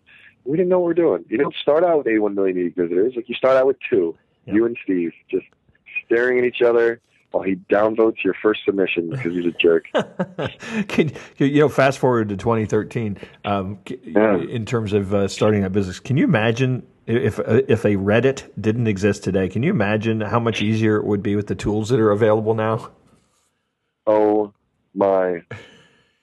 we 0.44 0.56
didn't 0.56 0.68
know 0.68 0.78
what 0.78 0.86
we're 0.86 0.94
doing. 0.94 1.24
You 1.28 1.38
don't 1.38 1.54
start 1.60 1.84
out 1.84 1.98
with 1.98 2.06
81 2.06 2.34
million 2.34 2.56
unique 2.56 2.76
visitors. 2.76 3.14
Like 3.16 3.28
you 3.28 3.34
start 3.34 3.56
out 3.56 3.66
with 3.66 3.76
two, 3.90 4.16
yep. 4.46 4.54
you 4.56 4.66
and 4.66 4.76
Steve, 4.82 5.12
just 5.30 5.46
staring 6.06 6.38
at 6.38 6.44
each 6.44 6.62
other 6.62 7.00
while 7.30 7.44
he 7.44 7.56
downvotes 7.70 8.24
your 8.24 8.34
first 8.42 8.60
submission 8.64 9.10
because 9.10 9.32
he's 9.34 9.46
a 9.46 9.52
jerk. 9.52 9.86
can, 10.88 11.12
you 11.36 11.60
know, 11.60 11.68
fast 11.68 11.98
forward 11.98 12.28
to 12.30 12.36
2013, 12.36 13.18
um, 13.44 13.78
yeah. 13.86 14.38
in 14.38 14.64
terms 14.64 14.92
of 14.92 15.14
uh, 15.14 15.28
starting 15.28 15.62
that 15.62 15.72
business, 15.72 16.00
can 16.00 16.16
you 16.16 16.24
imagine 16.24 16.86
if 17.06 17.38
uh, 17.38 17.62
if 17.68 17.84
a 17.84 17.96
Reddit 17.96 18.50
didn't 18.60 18.86
exist 18.86 19.24
today? 19.24 19.48
Can 19.48 19.62
you 19.62 19.70
imagine 19.70 20.20
how 20.20 20.40
much 20.40 20.62
easier 20.62 20.96
it 20.96 21.04
would 21.04 21.22
be 21.22 21.36
with 21.36 21.46
the 21.46 21.54
tools 21.54 21.88
that 21.88 22.00
are 22.00 22.10
available 22.10 22.54
now? 22.54 22.90
Oh 24.06 24.52
my 24.94 25.42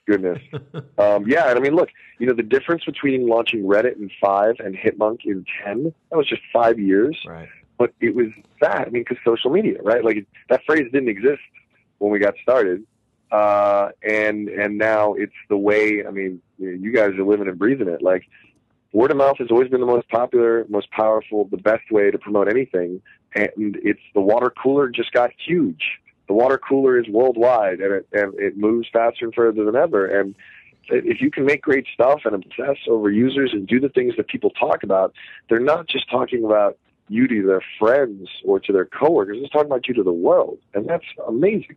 goodness. 0.07 0.39
um, 0.97 1.27
yeah, 1.27 1.49
and 1.49 1.57
I 1.57 1.59
mean, 1.59 1.75
look, 1.75 1.89
you 2.19 2.27
know, 2.27 2.33
the 2.33 2.43
difference 2.43 2.83
between 2.85 3.27
launching 3.27 3.63
Reddit 3.63 3.97
in 3.97 4.09
five 4.21 4.55
and 4.59 4.75
Hipmunk 4.75 5.25
in 5.25 5.45
ten, 5.63 5.93
that 6.09 6.17
was 6.17 6.27
just 6.27 6.41
five 6.53 6.79
years. 6.79 7.17
Right. 7.27 7.49
But 7.77 7.93
it 7.99 8.15
was 8.15 8.27
that, 8.61 8.87
I 8.87 8.89
mean, 8.89 9.03
because 9.07 9.17
social 9.25 9.51
media, 9.51 9.81
right? 9.81 10.03
Like 10.03 10.25
that 10.49 10.61
phrase 10.65 10.89
didn't 10.91 11.09
exist 11.09 11.41
when 11.97 12.11
we 12.11 12.19
got 12.19 12.35
started. 12.41 12.85
Uh, 13.31 13.89
and, 14.01 14.47
and 14.47 14.77
now 14.77 15.13
it's 15.13 15.33
the 15.49 15.57
way, 15.57 16.05
I 16.07 16.11
mean, 16.11 16.41
you 16.57 16.93
guys 16.93 17.11
are 17.17 17.23
living 17.23 17.47
and 17.47 17.59
breathing 17.59 17.89
it. 17.89 18.01
Like 18.01 18.23
word 18.93 19.11
of 19.11 19.17
mouth 19.17 19.37
has 19.39 19.49
always 19.51 19.69
been 19.69 19.81
the 19.81 19.87
most 19.87 20.07
popular, 20.09 20.65
most 20.69 20.89
powerful, 20.91 21.45
the 21.45 21.57
best 21.57 21.91
way 21.91 22.11
to 22.11 22.17
promote 22.17 22.47
anything. 22.47 23.01
And 23.35 23.49
it's 23.83 23.99
the 24.13 24.21
water 24.21 24.53
cooler 24.61 24.87
just 24.89 25.11
got 25.11 25.31
huge 25.45 25.83
the 26.27 26.33
water 26.33 26.57
cooler 26.57 26.99
is 26.99 27.07
worldwide 27.07 27.79
and 27.79 27.93
it, 27.93 28.07
and 28.11 28.33
it 28.39 28.57
moves 28.57 28.87
faster 28.91 29.25
and 29.25 29.33
further 29.33 29.63
than 29.63 29.75
ever. 29.75 30.05
And 30.05 30.35
if 30.89 31.21
you 31.21 31.31
can 31.31 31.45
make 31.45 31.61
great 31.61 31.85
stuff 31.93 32.21
and 32.25 32.35
obsess 32.35 32.77
over 32.87 33.09
users 33.09 33.51
and 33.53 33.67
do 33.67 33.79
the 33.79 33.89
things 33.89 34.15
that 34.17 34.27
people 34.27 34.49
talk 34.51 34.83
about, 34.83 35.13
they're 35.49 35.59
not 35.59 35.87
just 35.87 36.09
talking 36.09 36.43
about 36.43 36.77
you 37.07 37.27
to 37.27 37.45
their 37.45 37.61
friends 37.79 38.29
or 38.43 38.59
to 38.59 38.73
their 38.73 38.85
coworkers. 38.85 39.37
They're 39.39 39.49
talking 39.49 39.67
about 39.67 39.87
you 39.87 39.93
to 39.95 40.03
the 40.03 40.13
world, 40.13 40.59
and 40.73 40.87
that's 40.87 41.05
amazing. 41.27 41.75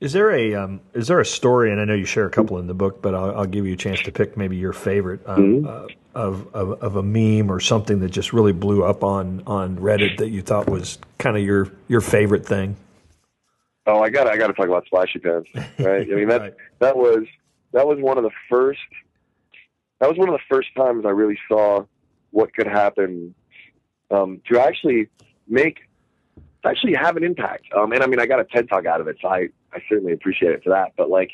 Is 0.00 0.14
there 0.14 0.30
a 0.30 0.54
um, 0.54 0.80
is 0.94 1.08
there 1.08 1.20
a 1.20 1.26
story? 1.26 1.70
And 1.70 1.80
I 1.80 1.84
know 1.84 1.94
you 1.94 2.06
share 2.06 2.26
a 2.26 2.30
couple 2.30 2.58
in 2.58 2.66
the 2.66 2.74
book, 2.74 3.02
but 3.02 3.14
I'll, 3.14 3.40
I'll 3.40 3.46
give 3.46 3.66
you 3.66 3.74
a 3.74 3.76
chance 3.76 4.00
to 4.02 4.12
pick 4.12 4.36
maybe 4.36 4.56
your 4.56 4.72
favorite 4.72 5.20
um, 5.26 5.62
mm-hmm. 5.62 5.66
uh, 5.66 5.86
of, 6.14 6.54
of, 6.54 6.82
of 6.82 6.96
a 6.96 7.02
meme 7.02 7.52
or 7.52 7.60
something 7.60 8.00
that 8.00 8.10
just 8.10 8.32
really 8.32 8.52
blew 8.52 8.82
up 8.82 9.04
on 9.04 9.42
on 9.46 9.76
Reddit 9.76 10.16
that 10.18 10.30
you 10.30 10.40
thought 10.40 10.68
was 10.70 10.98
kind 11.18 11.36
of 11.36 11.42
your 11.42 11.70
your 11.86 12.00
favorite 12.00 12.46
thing. 12.46 12.76
Oh, 13.86 14.00
I 14.00 14.08
got 14.08 14.26
I 14.26 14.38
got 14.38 14.46
to 14.46 14.54
talk 14.54 14.68
about 14.68 14.86
splashy 14.86 15.18
pants, 15.18 15.50
right? 15.78 16.10
I 16.10 16.14
mean 16.14 16.28
that 16.28 16.40
right. 16.40 16.54
that 16.78 16.96
was 16.96 17.26
that 17.72 17.86
was 17.86 17.98
one 18.00 18.16
of 18.16 18.24
the 18.24 18.30
first 18.48 18.80
that 19.98 20.08
was 20.08 20.16
one 20.16 20.30
of 20.30 20.34
the 20.34 20.44
first 20.48 20.68
times 20.74 21.04
I 21.04 21.10
really 21.10 21.38
saw 21.46 21.84
what 22.30 22.54
could 22.54 22.66
happen 22.66 23.34
um, 24.10 24.40
to 24.50 24.58
actually 24.58 25.08
make 25.48 25.80
actually 26.64 26.94
have 26.94 27.16
an 27.16 27.24
impact. 27.24 27.64
Um, 27.76 27.92
and 27.92 28.02
I 28.02 28.06
mean, 28.06 28.20
I 28.20 28.26
got 28.26 28.40
a 28.40 28.44
TED 28.44 28.68
talk 28.68 28.86
out 28.86 29.00
of 29.00 29.08
it, 29.08 29.16
so 29.20 29.28
I 29.28 29.48
I 29.72 29.82
certainly 29.88 30.12
appreciate 30.12 30.52
it 30.52 30.62
for 30.62 30.70
that. 30.70 30.92
But 30.96 31.10
like, 31.10 31.30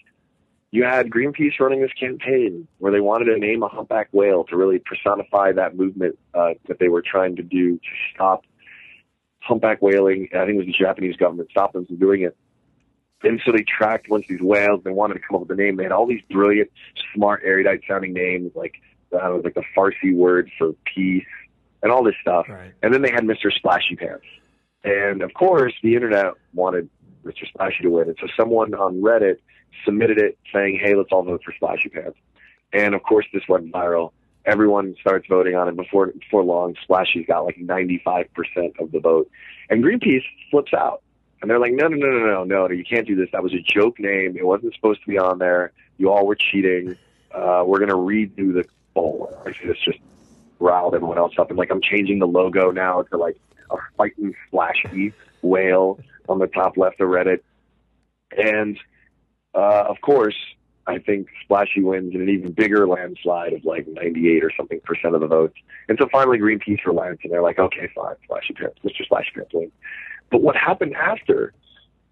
you 0.70 0.84
had 0.84 1.10
Greenpeace 1.10 1.58
running 1.60 1.80
this 1.80 1.92
campaign 1.92 2.68
where 2.78 2.92
they 2.92 3.00
wanted 3.00 3.26
to 3.26 3.38
name 3.38 3.62
a 3.62 3.68
humpback 3.68 4.08
whale 4.12 4.44
to 4.44 4.56
really 4.56 4.78
personify 4.78 5.52
that 5.52 5.76
movement 5.76 6.18
uh, 6.34 6.54
that 6.68 6.78
they 6.78 6.88
were 6.88 7.02
trying 7.02 7.36
to 7.36 7.42
do 7.42 7.76
to 7.76 7.90
stop 8.14 8.44
humpback 9.40 9.80
whaling. 9.80 10.28
I 10.34 10.44
think 10.44 10.54
it 10.54 10.56
was 10.56 10.66
the 10.66 10.72
Japanese 10.72 11.16
government 11.16 11.50
stopped 11.50 11.74
them 11.74 11.86
from 11.86 11.96
doing 11.96 12.22
it. 12.22 12.36
And 13.22 13.40
so 13.44 13.52
they 13.52 13.64
tracked 13.64 14.10
once 14.10 14.26
these 14.28 14.40
whales. 14.40 14.82
They 14.84 14.90
wanted 14.90 15.14
to 15.14 15.20
come 15.20 15.36
up 15.36 15.48
with 15.48 15.58
a 15.58 15.60
name. 15.60 15.76
They 15.76 15.84
had 15.84 15.92
all 15.92 16.06
these 16.06 16.20
brilliant, 16.30 16.70
smart, 17.14 17.42
erudite 17.44 17.80
sounding 17.88 18.12
names, 18.12 18.52
like 18.54 18.74
that 19.10 19.22
was 19.28 19.42
like 19.44 19.54
the 19.54 19.64
Farsi 19.76 20.14
word 20.14 20.50
for 20.58 20.74
peace 20.84 21.24
and 21.82 21.92
all 21.92 22.02
this 22.02 22.14
stuff. 22.20 22.46
Right. 22.48 22.72
And 22.82 22.92
then 22.92 23.02
they 23.02 23.10
had 23.10 23.24
Mr. 23.24 23.52
Splashy 23.52 23.96
Pants. 23.96 24.26
And 24.84 25.22
of 25.22 25.34
course, 25.34 25.74
the 25.82 25.94
internet 25.94 26.34
wanted 26.54 26.88
Mr. 27.24 27.46
Splashy 27.48 27.82
to 27.82 27.90
win. 27.90 28.08
And 28.08 28.16
so 28.20 28.28
someone 28.36 28.74
on 28.74 29.00
Reddit 29.00 29.36
submitted 29.84 30.18
it 30.18 30.38
saying, 30.52 30.80
hey, 30.82 30.94
let's 30.94 31.10
all 31.12 31.22
vote 31.22 31.42
for 31.44 31.52
Splashy 31.52 31.88
Pants. 31.88 32.18
And 32.72 32.94
of 32.94 33.02
course, 33.02 33.26
this 33.32 33.42
went 33.48 33.72
viral 33.72 34.12
everyone 34.46 34.94
starts 35.00 35.26
voting 35.28 35.56
on 35.56 35.68
it 35.68 35.76
before 35.76 36.06
before 36.06 36.44
long. 36.44 36.74
Splashy's 36.82 37.26
got 37.26 37.44
like 37.44 37.56
95% 37.56 38.26
of 38.78 38.92
the 38.92 39.00
vote, 39.00 39.30
and 39.68 39.84
Greenpeace 39.84 40.24
flips 40.50 40.72
out, 40.72 41.02
and 41.42 41.50
they're 41.50 41.58
like, 41.58 41.72
no, 41.72 41.88
no, 41.88 41.96
no, 41.96 42.18
no, 42.18 42.44
no, 42.44 42.44
no, 42.44 42.70
you 42.70 42.84
can't 42.84 43.06
do 43.06 43.16
this. 43.16 43.28
That 43.32 43.42
was 43.42 43.52
a 43.52 43.60
joke 43.60 43.98
name. 43.98 44.36
It 44.36 44.46
wasn't 44.46 44.74
supposed 44.74 45.00
to 45.02 45.08
be 45.08 45.18
on 45.18 45.38
there. 45.38 45.72
You 45.98 46.10
all 46.10 46.26
were 46.26 46.36
cheating. 46.36 46.96
Uh, 47.34 47.64
we're 47.66 47.80
gonna 47.80 47.94
redo 47.94 48.54
the 48.54 48.64
poll. 48.94 49.34
It's 49.44 49.58
just 49.84 49.98
riled 50.58 50.94
everyone 50.94 51.18
else 51.18 51.34
up, 51.38 51.50
and 51.50 51.58
like 51.58 51.70
I'm 51.70 51.82
changing 51.82 52.18
the 52.18 52.26
logo 52.26 52.70
now 52.70 53.02
to 53.02 53.16
like 53.16 53.36
a 53.70 53.76
fighting 53.96 54.34
splashy 54.48 55.12
whale 55.42 55.98
on 56.28 56.38
the 56.38 56.46
top 56.46 56.76
left 56.76 57.00
of 57.00 57.08
Reddit, 57.08 57.40
and 58.36 58.78
uh, 59.54 59.84
of 59.88 60.00
course 60.00 60.36
I 60.86 60.98
think 60.98 61.28
Splashy 61.42 61.82
wins 61.82 62.14
in 62.14 62.20
an 62.20 62.28
even 62.28 62.52
bigger 62.52 62.86
landslide 62.86 63.52
of 63.52 63.64
like 63.64 63.86
98 63.88 64.44
or 64.44 64.52
something 64.56 64.80
percent 64.80 65.14
of 65.14 65.20
the 65.20 65.26
votes. 65.26 65.56
And 65.88 65.98
so 66.00 66.08
finally 66.10 66.38
Greenpeace 66.38 66.84
relents 66.86 67.22
and 67.24 67.32
they're 67.32 67.42
like, 67.42 67.58
okay, 67.58 67.90
fine, 67.94 68.14
Splashy 68.24 68.54
Pants, 68.54 68.78
Mr. 68.84 69.04
Splashy 69.04 69.30
Pants 69.34 69.50
wins. 69.52 69.72
But 70.30 70.42
what 70.42 70.56
happened 70.56 70.94
after, 70.94 71.52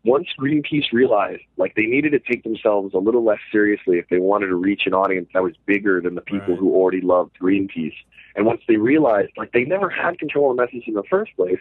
once 0.04 0.28
Greenpeace 0.38 0.92
realized 0.92 1.42
like 1.56 1.74
they 1.74 1.86
needed 1.86 2.10
to 2.10 2.18
take 2.18 2.42
themselves 2.42 2.94
a 2.94 2.98
little 2.98 3.24
less 3.24 3.38
seriously 3.50 3.98
if 3.98 4.08
they 4.08 4.18
wanted 4.18 4.48
to 4.48 4.56
reach 4.56 4.82
an 4.86 4.94
audience 4.94 5.28
that 5.32 5.42
was 5.42 5.54
bigger 5.66 6.00
than 6.00 6.14
the 6.14 6.20
people 6.20 6.54
right. 6.54 6.58
who 6.58 6.74
already 6.74 7.00
loved 7.00 7.32
Greenpeace. 7.40 7.96
And 8.36 8.46
once 8.46 8.60
they 8.68 8.76
realized 8.76 9.32
like 9.36 9.52
they 9.52 9.64
never 9.64 9.88
had 9.88 10.18
control 10.18 10.50
of 10.50 10.56
the 10.56 10.62
message 10.62 10.84
in 10.86 10.94
the 10.94 11.04
first 11.08 11.34
place, 11.36 11.58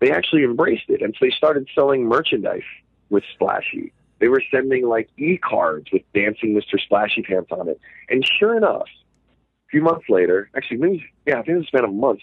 they 0.00 0.10
actually 0.10 0.44
embraced 0.44 0.88
it. 0.88 1.02
And 1.02 1.14
so 1.18 1.24
they 1.26 1.30
started 1.30 1.68
selling 1.74 2.04
merchandise 2.06 2.62
with 3.08 3.24
Splashy 3.34 3.92
they 4.18 4.28
were 4.28 4.42
sending 4.50 4.88
like 4.88 5.08
e-cards 5.18 5.88
with 5.92 6.02
dancing 6.14 6.54
Mr. 6.54 6.80
Splashy 6.80 7.22
Pants 7.22 7.50
on 7.50 7.68
it. 7.68 7.80
And 8.08 8.26
sure 8.26 8.56
enough, 8.56 8.86
a 8.86 9.68
few 9.70 9.82
months 9.82 10.06
later, 10.08 10.50
actually, 10.56 10.78
maybe, 10.78 11.04
yeah, 11.26 11.34
I 11.34 11.42
think 11.42 11.58
it 11.58 11.72
was 11.72 11.84
a 11.84 11.86
month, 11.88 12.20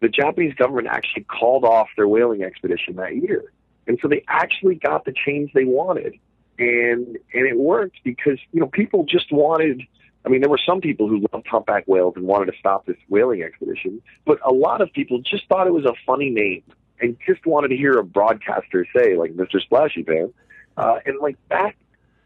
the 0.00 0.08
Japanese 0.08 0.54
government 0.54 0.88
actually 0.88 1.24
called 1.24 1.64
off 1.64 1.88
their 1.96 2.08
whaling 2.08 2.42
expedition 2.42 2.96
that 2.96 3.16
year. 3.16 3.52
And 3.86 3.98
so 4.00 4.08
they 4.08 4.24
actually 4.28 4.76
got 4.76 5.04
the 5.04 5.12
change 5.12 5.52
they 5.52 5.64
wanted. 5.64 6.14
And, 6.58 7.18
and 7.32 7.46
it 7.46 7.56
worked 7.56 7.98
because, 8.04 8.38
you 8.52 8.60
know, 8.60 8.66
people 8.66 9.04
just 9.04 9.32
wanted, 9.32 9.82
I 10.24 10.28
mean, 10.28 10.40
there 10.40 10.50
were 10.50 10.60
some 10.64 10.80
people 10.80 11.08
who 11.08 11.24
loved 11.32 11.46
humpback 11.46 11.84
whales 11.86 12.14
and 12.16 12.26
wanted 12.26 12.52
to 12.52 12.58
stop 12.58 12.86
this 12.86 12.96
whaling 13.08 13.42
expedition, 13.42 14.02
but 14.26 14.38
a 14.44 14.52
lot 14.52 14.82
of 14.82 14.92
people 14.92 15.20
just 15.20 15.48
thought 15.48 15.66
it 15.66 15.72
was 15.72 15.86
a 15.86 15.94
funny 16.06 16.30
name 16.30 16.62
and 17.00 17.16
just 17.26 17.46
wanted 17.46 17.68
to 17.68 17.76
hear 17.76 17.98
a 17.98 18.04
broadcaster 18.04 18.86
say, 18.94 19.16
like 19.16 19.32
Mr. 19.32 19.60
Splashy 19.60 20.02
Pants, 20.02 20.34
uh, 20.76 20.98
and 21.06 21.18
like 21.20 21.36
that, 21.48 21.74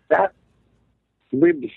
that 0.08 0.32
lives 1.32 1.72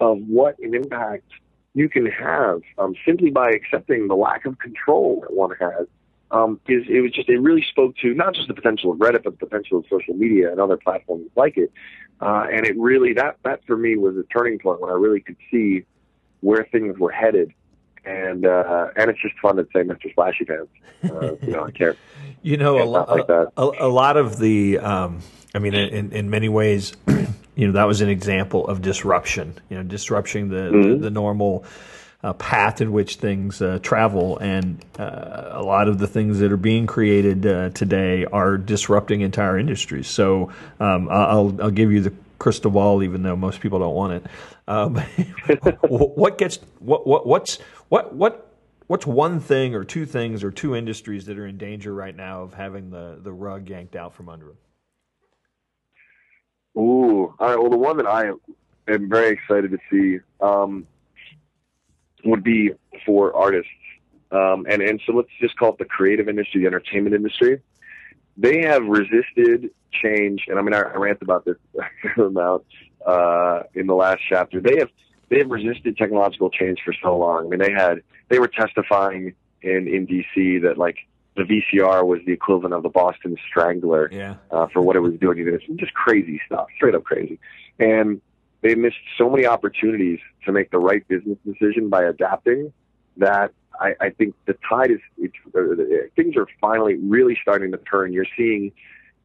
of 0.00 0.18
what 0.18 0.58
an 0.58 0.74
impact 0.74 1.30
you 1.74 1.88
can 1.88 2.06
have 2.06 2.60
um, 2.78 2.94
simply 3.06 3.30
by 3.30 3.50
accepting 3.50 4.08
the 4.08 4.14
lack 4.14 4.44
of 4.44 4.58
control 4.58 5.20
that 5.22 5.32
one 5.32 5.50
has. 5.58 5.86
Um, 6.32 6.58
is 6.66 6.84
it 6.88 7.00
was 7.00 7.12
just 7.12 7.28
it 7.28 7.38
really 7.38 7.62
spoke 7.62 7.96
to 7.98 8.14
not 8.14 8.34
just 8.34 8.48
the 8.48 8.54
potential 8.54 8.92
of 8.92 8.98
Reddit, 8.98 9.22
but 9.22 9.38
the 9.38 9.46
potential 9.46 9.78
of 9.78 9.84
social 9.90 10.14
media 10.14 10.50
and 10.50 10.60
other 10.60 10.76
platforms 10.76 11.28
like 11.36 11.56
it. 11.56 11.70
Uh, 12.20 12.46
and 12.50 12.66
it 12.66 12.76
really 12.78 13.12
that 13.14 13.36
that 13.44 13.60
for 13.66 13.76
me 13.76 13.96
was 13.96 14.16
a 14.16 14.22
turning 14.32 14.58
point 14.58 14.80
when 14.80 14.90
I 14.90 14.94
really 14.94 15.20
could 15.20 15.36
see 15.50 15.84
where 16.40 16.66
things 16.72 16.98
were 16.98 17.12
headed 17.12 17.52
and 18.04 18.46
uh, 18.46 18.88
and 18.96 19.10
it's 19.10 19.20
just 19.20 19.38
fun 19.38 19.56
to 19.56 19.66
say 19.72 19.80
Mr. 19.80 20.10
Splashy 20.10 20.44
Pants. 20.44 20.70
Uh, 21.04 21.36
you 21.42 21.52
know, 21.52 21.64
I 21.64 21.70
can't 21.72 21.96
You 22.42 22.56
know, 22.56 22.82
a, 22.82 22.84
lo- 22.84 23.06
like 23.08 23.28
a, 23.28 23.48
a, 23.56 23.88
lot 23.88 24.16
of 24.16 24.38
the, 24.38 24.78
um, 24.78 25.20
I 25.54 25.58
mean, 25.58 25.74
in, 25.74 26.12
in 26.12 26.30
many 26.30 26.48
ways, 26.48 26.94
you 27.54 27.66
know, 27.66 27.72
that 27.72 27.84
was 27.84 28.00
an 28.00 28.08
example 28.08 28.66
of 28.66 28.82
disruption. 28.82 29.54
You 29.68 29.78
know, 29.78 29.82
disrupting 29.82 30.48
the 30.48 30.56
mm-hmm. 30.56 30.90
the, 30.90 30.96
the, 30.96 31.10
normal. 31.10 31.64
Uh, 32.24 32.32
path 32.34 32.80
in 32.80 32.92
which 32.92 33.16
things 33.16 33.60
uh, 33.60 33.80
travel, 33.82 34.38
and 34.38 34.84
uh, 34.96 35.48
a 35.50 35.62
lot 35.62 35.88
of 35.88 35.98
the 35.98 36.06
things 36.06 36.38
that 36.38 36.52
are 36.52 36.56
being 36.56 36.86
created 36.86 37.44
uh, 37.44 37.68
today 37.70 38.24
are 38.26 38.56
disrupting 38.56 39.22
entire 39.22 39.58
industries. 39.58 40.06
So 40.06 40.52
um, 40.78 41.08
I'll, 41.10 41.60
I'll 41.60 41.72
give 41.72 41.90
you 41.90 42.00
the 42.00 42.12
crystal 42.38 42.70
ball, 42.70 43.02
even 43.02 43.22
though 43.22 43.36
most 43.36 43.60
people 43.60 43.78
don't 43.78 43.94
want 43.94 44.12
it. 44.12 44.26
Um, 44.68 44.96
what 45.88 46.38
gets 46.38 46.58
what 46.80 47.06
what 47.06 47.26
what's 47.26 47.58
what 47.88 48.14
what 48.14 48.52
what's 48.88 49.06
one 49.06 49.40
thing 49.40 49.74
or 49.74 49.84
two 49.84 50.06
things 50.06 50.44
or 50.44 50.50
two 50.50 50.74
industries 50.74 51.26
that 51.26 51.38
are 51.38 51.46
in 51.46 51.56
danger 51.56 51.94
right 51.94 52.14
now 52.14 52.42
of 52.42 52.54
having 52.54 52.90
the 52.90 53.18
the 53.22 53.32
rug 53.32 53.68
yanked 53.68 53.96
out 53.96 54.12
from 54.14 54.28
under 54.28 54.46
them? 54.46 54.56
Ooh, 56.76 57.34
all 57.38 57.48
right. 57.48 57.58
Well, 57.58 57.70
the 57.70 57.76
one 57.76 57.96
that 57.98 58.06
I 58.06 58.32
am 58.88 59.08
very 59.08 59.30
excited 59.30 59.70
to 59.70 59.78
see 59.90 60.20
um, 60.40 60.86
would 62.24 62.44
be 62.44 62.70
for 63.04 63.34
artists, 63.34 63.70
um, 64.30 64.66
and 64.68 64.82
and 64.82 65.00
so 65.06 65.12
let's 65.12 65.28
just 65.40 65.56
call 65.56 65.70
it 65.70 65.78
the 65.78 65.84
creative 65.84 66.28
industry, 66.28 66.60
the 66.60 66.66
entertainment 66.66 67.14
industry. 67.14 67.60
They 68.36 68.62
have 68.62 68.84
resisted 68.84 69.70
change, 69.92 70.44
and 70.48 70.58
I 70.58 70.62
mean 70.62 70.74
I, 70.74 70.80
I 70.80 70.96
rant 70.96 71.18
about 71.22 71.44
this 71.44 71.56
amount 72.16 72.64
uh, 73.06 73.62
in 73.74 73.86
the 73.86 73.94
last 73.94 74.20
chapter. 74.28 74.60
They 74.60 74.78
have 74.78 74.90
they 75.32 75.38
have 75.38 75.50
resisted 75.50 75.96
technological 75.96 76.50
change 76.50 76.80
for 76.84 76.94
so 77.02 77.16
long. 77.16 77.46
I 77.46 77.48
mean, 77.48 77.58
they 77.58 77.72
had 77.72 78.02
they 78.28 78.38
were 78.38 78.48
testifying 78.48 79.34
in 79.62 79.88
in 79.88 80.06
DC 80.06 80.62
that 80.62 80.76
like 80.76 80.96
the 81.36 81.44
VCR 81.44 82.06
was 82.06 82.20
the 82.26 82.32
equivalent 82.32 82.74
of 82.74 82.82
the 82.82 82.90
Boston 82.90 83.36
Strangler 83.48 84.10
yeah. 84.12 84.34
uh, 84.50 84.66
for 84.66 84.82
what 84.82 84.96
it 84.96 85.00
was 85.00 85.14
doing. 85.14 85.38
It's 85.38 85.64
just 85.80 85.94
crazy 85.94 86.40
stuff, 86.44 86.66
straight 86.76 86.94
up 86.94 87.04
crazy. 87.04 87.38
And 87.78 88.20
they 88.62 88.74
missed 88.74 88.96
so 89.18 89.28
many 89.28 89.46
opportunities 89.46 90.18
to 90.44 90.52
make 90.52 90.70
the 90.70 90.78
right 90.78 91.06
business 91.08 91.38
decision 91.44 91.88
by 91.88 92.04
adapting 92.04 92.72
that 93.16 93.52
I, 93.80 93.94
I 94.00 94.10
think 94.10 94.34
the 94.46 94.56
tide 94.68 94.90
is 94.90 95.00
it's, 95.18 95.34
uh, 95.54 96.06
things 96.16 96.36
are 96.36 96.46
finally 96.60 96.96
really 96.96 97.36
starting 97.40 97.72
to 97.72 97.78
turn. 97.78 98.12
You're 98.12 98.26
seeing, 98.36 98.72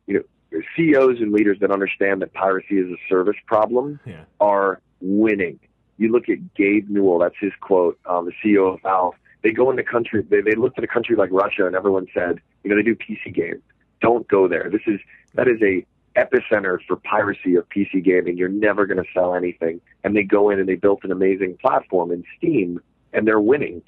you 0.08 0.16
know, 0.16 0.62
CEOs 0.76 1.20
and 1.20 1.32
leaders 1.32 1.60
that 1.60 1.72
understand 1.72 2.22
that 2.22 2.34
piracy 2.34 2.78
is 2.80 2.90
a 2.90 2.98
service 3.10 3.36
problem 3.46 4.00
yeah. 4.06 4.24
are 4.40 4.82
winning 5.02 5.60
you 5.98 6.12
look 6.12 6.30
at 6.30 6.54
Gabe 6.54 6.90
Newell, 6.90 7.20
that's 7.20 7.36
his 7.40 7.52
quote, 7.60 8.00
um, 8.06 8.26
the 8.26 8.32
CEO 8.44 8.74
of 8.74 8.82
Valve. 8.82 9.16
They 9.44 9.52
go 9.52 9.70
into 9.70 9.84
countries, 9.84 10.26
they, 10.30 10.42
they 10.42 10.56
looked 10.56 10.78
at 10.78 10.84
a 10.84 10.88
country 10.88 11.16
like 11.16 11.30
Russia 11.32 11.66
and 11.66 11.76
everyone 11.76 12.08
said, 12.14 12.40
you 12.64 12.70
know, 12.70 12.76
they 12.76 12.84
do 12.84 12.96
PC 12.96 13.34
games. 13.34 13.62
Don't 14.02 14.28
go 14.28 14.48
there. 14.48 14.70
This 14.72 14.82
is, 14.86 15.00
that 15.34 15.48
is 15.48 15.62
a 15.62 15.86
epicenter 16.18 16.80
for 16.88 16.96
piracy 16.98 17.56
of 17.56 17.68
PC 17.70 18.04
gaming. 18.04 18.38
You're 18.38 18.50
never 18.50 18.86
going 18.86 19.04
to 19.04 19.10
sell 19.14 19.36
anything. 19.36 19.80
And 20.04 20.16
they 20.16 20.24
go 20.24 20.50
in 20.50 20.60
and 20.60 20.68
they 20.68 20.76
built 20.76 21.04
an 21.04 21.12
amazing 21.12 21.58
platform 21.62 22.12
in 22.12 22.24
Steam 22.38 22.82
and 23.14 23.28
they're 23.28 23.40
winning. 23.40 23.82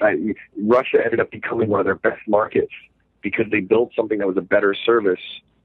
Russia 0.57 0.99
ended 1.03 1.19
up 1.19 1.31
becoming 1.31 1.69
one 1.69 1.79
of 1.79 1.85
their 1.85 1.95
best 1.95 2.21
markets 2.27 2.71
because 3.21 3.45
they 3.51 3.59
built 3.59 3.91
something 3.95 4.19
that 4.19 4.27
was 4.27 4.37
a 4.37 4.41
better 4.41 4.73
service 4.73 5.19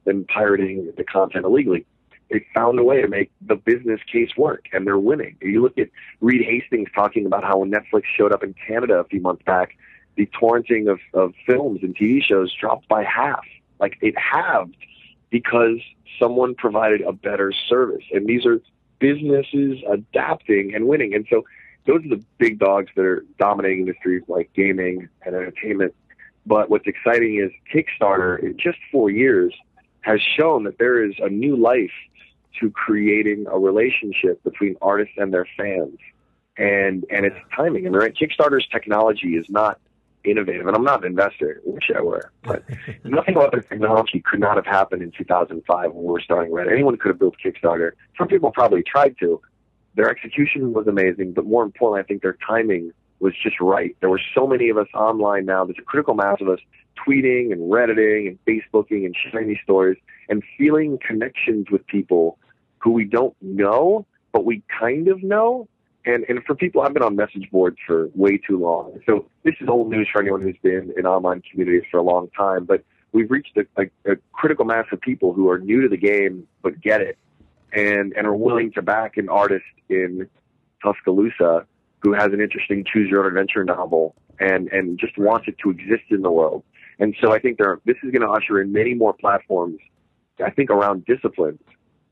than 0.04 0.24
pirating 0.24 0.92
the 0.96 1.04
content 1.04 1.44
illegally 1.44 1.86
they 2.30 2.44
found 2.54 2.78
a 2.78 2.84
way 2.84 3.00
to 3.02 3.08
make 3.08 3.30
the 3.46 3.54
business 3.54 4.00
case 4.10 4.30
work, 4.36 4.66
and 4.72 4.86
they're 4.86 4.98
winning. 4.98 5.36
You 5.42 5.62
look 5.62 5.78
at 5.78 5.88
Reed 6.20 6.42
Hastings 6.44 6.88
talking 6.94 7.26
about 7.26 7.44
how 7.44 7.58
when 7.58 7.70
Netflix 7.70 8.02
showed 8.16 8.32
up 8.32 8.42
in 8.42 8.54
Canada 8.66 8.94
a 8.94 9.04
few 9.04 9.20
months 9.20 9.42
back, 9.44 9.76
the 10.16 10.26
torrenting 10.26 10.90
of, 10.90 11.00
of 11.12 11.34
films 11.46 11.80
and 11.82 11.96
TV 11.96 12.22
shows 12.22 12.52
dropped 12.54 12.88
by 12.88 13.04
half. 13.04 13.44
Like 13.80 13.98
it 14.00 14.16
halved 14.16 14.76
because 15.30 15.78
someone 16.18 16.54
provided 16.54 17.00
a 17.02 17.12
better 17.12 17.52
service. 17.68 18.04
And 18.12 18.26
these 18.26 18.46
are 18.46 18.60
businesses 18.98 19.78
adapting 19.90 20.74
and 20.74 20.86
winning. 20.86 21.14
And 21.14 21.26
so 21.28 21.44
those 21.86 22.04
are 22.04 22.08
the 22.08 22.24
big 22.38 22.58
dogs 22.58 22.90
that 22.96 23.04
are 23.04 23.24
dominating 23.38 23.80
industries 23.80 24.22
like 24.28 24.50
gaming 24.54 25.08
and 25.24 25.34
entertainment. 25.34 25.94
But 26.46 26.70
what's 26.70 26.86
exciting 26.86 27.36
is 27.36 27.50
Kickstarter 27.72 28.38
in 28.42 28.56
just 28.58 28.78
four 28.92 29.10
years 29.10 29.54
has 30.00 30.20
shown 30.36 30.64
that 30.64 30.78
there 30.78 31.02
is 31.02 31.14
a 31.18 31.28
new 31.28 31.56
life 31.56 31.92
to 32.60 32.70
creating 32.70 33.46
a 33.50 33.58
relationship 33.58 34.42
between 34.44 34.76
artists 34.80 35.14
and 35.16 35.32
their 35.32 35.46
fans. 35.56 35.98
And 36.56 37.04
and 37.10 37.26
it's 37.26 37.36
timing. 37.54 37.86
And 37.86 37.96
right, 37.96 38.14
Kickstarter's 38.14 38.66
technology 38.70 39.36
is 39.36 39.46
not 39.48 39.80
innovative, 40.24 40.66
and 40.66 40.76
I'm 40.76 40.84
not 40.84 41.04
an 41.04 41.06
investor. 41.06 41.60
Wish 41.64 41.90
I 41.94 42.00
were, 42.00 42.32
but 42.42 42.64
nothing 43.04 43.36
about 43.36 43.52
the 43.52 43.60
technology 43.60 44.20
could 44.20 44.40
not 44.40 44.56
have 44.56 44.66
happened 44.66 45.02
in 45.02 45.12
2005 45.16 45.92
when 45.92 46.04
we 46.04 46.10
were 46.10 46.20
starting 46.20 46.52
Reddit. 46.52 46.72
Anyone 46.72 46.96
could 46.96 47.08
have 47.08 47.18
built 47.18 47.36
Kickstarter. 47.44 47.92
Some 48.18 48.28
people 48.28 48.50
probably 48.50 48.82
tried 48.82 49.16
to. 49.20 49.40
Their 49.96 50.10
execution 50.10 50.72
was 50.72 50.86
amazing, 50.86 51.32
but 51.32 51.44
more 51.44 51.62
importantly, 51.62 52.00
I 52.00 52.04
think 52.04 52.22
their 52.22 52.36
timing 52.46 52.92
was 53.20 53.32
just 53.42 53.60
right. 53.60 53.96
There 54.00 54.10
were 54.10 54.20
so 54.34 54.46
many 54.46 54.68
of 54.68 54.76
us 54.76 54.88
online 54.94 55.46
now. 55.46 55.64
There's 55.64 55.78
a 55.78 55.82
critical 55.82 56.14
mass 56.14 56.40
of 56.40 56.48
us 56.48 56.58
tweeting 57.06 57.52
and 57.52 57.70
redditing 57.70 58.26
and 58.28 58.38
Facebooking 58.44 59.06
and 59.06 59.16
sharing 59.16 59.48
these 59.48 59.58
stories 59.62 59.96
and 60.28 60.42
feeling 60.58 60.98
connections 61.06 61.70
with 61.70 61.86
people 61.86 62.38
who 62.78 62.90
we 62.90 63.04
don't 63.04 63.34
know, 63.40 64.06
but 64.32 64.44
we 64.44 64.62
kind 64.80 65.08
of 65.08 65.22
know. 65.22 65.68
And, 66.06 66.24
and 66.28 66.42
for 66.44 66.54
people, 66.54 66.82
I've 66.82 66.92
been 66.92 67.02
on 67.02 67.16
message 67.16 67.48
boards 67.50 67.78
for 67.86 68.08
way 68.14 68.36
too 68.38 68.58
long. 68.58 69.00
So 69.06 69.26
this 69.42 69.54
is 69.60 69.68
old 69.68 69.90
news 69.90 70.08
for 70.12 70.20
anyone 70.20 70.42
who's 70.42 70.56
been 70.62 70.92
in 70.96 71.06
online 71.06 71.42
communities 71.50 71.84
for 71.90 71.98
a 71.98 72.02
long 72.02 72.28
time. 72.36 72.64
But 72.64 72.84
we've 73.12 73.30
reached 73.30 73.56
a, 73.56 73.66
a, 73.80 74.12
a 74.12 74.16
critical 74.32 74.64
mass 74.66 74.86
of 74.92 75.00
people 75.00 75.32
who 75.32 75.48
are 75.48 75.58
new 75.58 75.80
to 75.82 75.88
the 75.88 75.96
game 75.96 76.46
but 76.62 76.80
get 76.80 77.00
it 77.00 77.16
and, 77.72 78.12
and 78.16 78.26
are 78.26 78.34
willing 78.34 78.72
to 78.72 78.82
back 78.82 79.16
an 79.16 79.28
artist 79.28 79.64
in 79.88 80.28
Tuscaloosa 80.82 81.66
who 82.02 82.12
has 82.12 82.32
an 82.32 82.40
interesting 82.40 82.84
choose 82.84 83.08
your 83.08 83.20
own 83.20 83.28
adventure 83.28 83.64
novel 83.64 84.14
and, 84.38 84.68
and 84.68 84.98
just 84.98 85.16
wants 85.16 85.48
it 85.48 85.56
to 85.62 85.70
exist 85.70 86.04
in 86.10 86.20
the 86.20 86.30
world. 86.30 86.62
And 86.98 87.16
so 87.20 87.32
I 87.32 87.38
think 87.38 87.58
there, 87.58 87.80
this 87.86 87.96
is 88.02 88.10
going 88.10 88.22
to 88.22 88.28
usher 88.28 88.60
in 88.60 88.72
many 88.72 88.94
more 88.94 89.14
platforms, 89.14 89.78
I 90.44 90.50
think 90.50 90.70
around 90.70 91.06
disciplines 91.06 91.60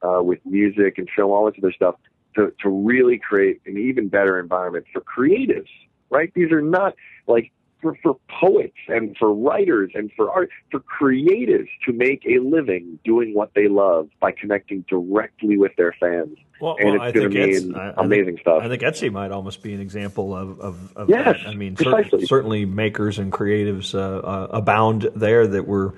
uh, 0.02 0.22
with 0.22 0.38
music 0.44 0.98
and 0.98 1.08
film, 1.14 1.30
all 1.30 1.46
this 1.46 1.54
other 1.58 1.72
stuff, 1.72 1.96
to, 2.36 2.52
to 2.60 2.68
really 2.68 3.18
create 3.18 3.60
an 3.66 3.76
even 3.76 4.08
better 4.08 4.38
environment 4.38 4.86
for 4.92 5.00
creatives, 5.00 5.68
right? 6.10 6.32
These 6.34 6.52
are 6.52 6.62
not 6.62 6.94
like 7.26 7.52
for, 7.82 7.98
for 8.02 8.16
poets 8.40 8.76
and 8.88 9.16
for 9.18 9.34
writers 9.34 9.90
and 9.94 10.10
for 10.16 10.30
art, 10.30 10.50
for 10.70 10.80
creatives 10.80 11.68
to 11.84 11.92
make 11.92 12.24
a 12.24 12.38
living 12.38 12.98
doing 13.04 13.34
what 13.34 13.50
they 13.54 13.68
love 13.68 14.08
by 14.20 14.32
connecting 14.32 14.84
directly 14.88 15.58
with 15.58 15.72
their 15.76 15.94
fans. 15.98 16.38
Well, 16.60 16.76
and 16.78 16.98
well, 16.98 17.08
it's 17.08 17.18
going 17.18 17.30
to 17.30 17.46
mean 17.46 17.74
I, 17.74 17.92
amazing 17.96 18.26
think, 18.26 18.40
stuff. 18.40 18.62
I 18.62 18.68
think 18.68 18.82
Etsy 18.82 19.10
might 19.10 19.32
almost 19.32 19.64
be 19.64 19.74
an 19.74 19.80
example 19.80 20.34
of, 20.34 20.60
of, 20.60 20.96
of 20.96 21.10
yes, 21.10 21.24
that. 21.42 21.48
I 21.48 21.54
mean, 21.56 21.76
certainly 21.76 22.64
makers 22.64 23.18
and 23.18 23.32
creatives 23.32 23.94
uh, 23.96 24.18
uh, 24.24 24.46
abound 24.52 25.10
there 25.16 25.46
that 25.48 25.66
were, 25.66 25.94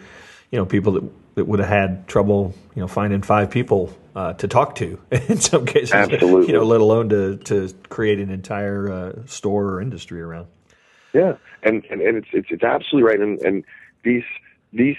you 0.50 0.58
know, 0.58 0.64
people 0.64 0.92
that 0.92 1.04
that 1.34 1.46
would 1.46 1.58
have 1.58 1.68
had 1.68 2.06
trouble, 2.06 2.54
you 2.74 2.80
know, 2.80 2.88
finding 2.88 3.22
five 3.22 3.50
people 3.50 3.92
uh, 4.14 4.34
to 4.34 4.48
talk 4.48 4.76
to 4.76 5.00
in 5.10 5.38
some 5.38 5.66
cases. 5.66 5.92
Absolutely. 5.92 6.48
You 6.48 6.58
know, 6.58 6.64
let 6.64 6.80
alone 6.80 7.08
to 7.10 7.36
to 7.38 7.72
create 7.88 8.18
an 8.18 8.30
entire 8.30 8.90
uh, 8.90 9.26
store 9.26 9.66
or 9.66 9.80
industry 9.80 10.20
around. 10.20 10.46
Yeah, 11.12 11.36
and 11.62 11.84
and, 11.90 12.00
and 12.00 12.18
it's, 12.18 12.28
it's 12.32 12.48
it's 12.50 12.62
absolutely 12.62 13.08
right. 13.08 13.20
And 13.20 13.40
and 13.42 13.64
these 14.04 14.24
these 14.72 14.96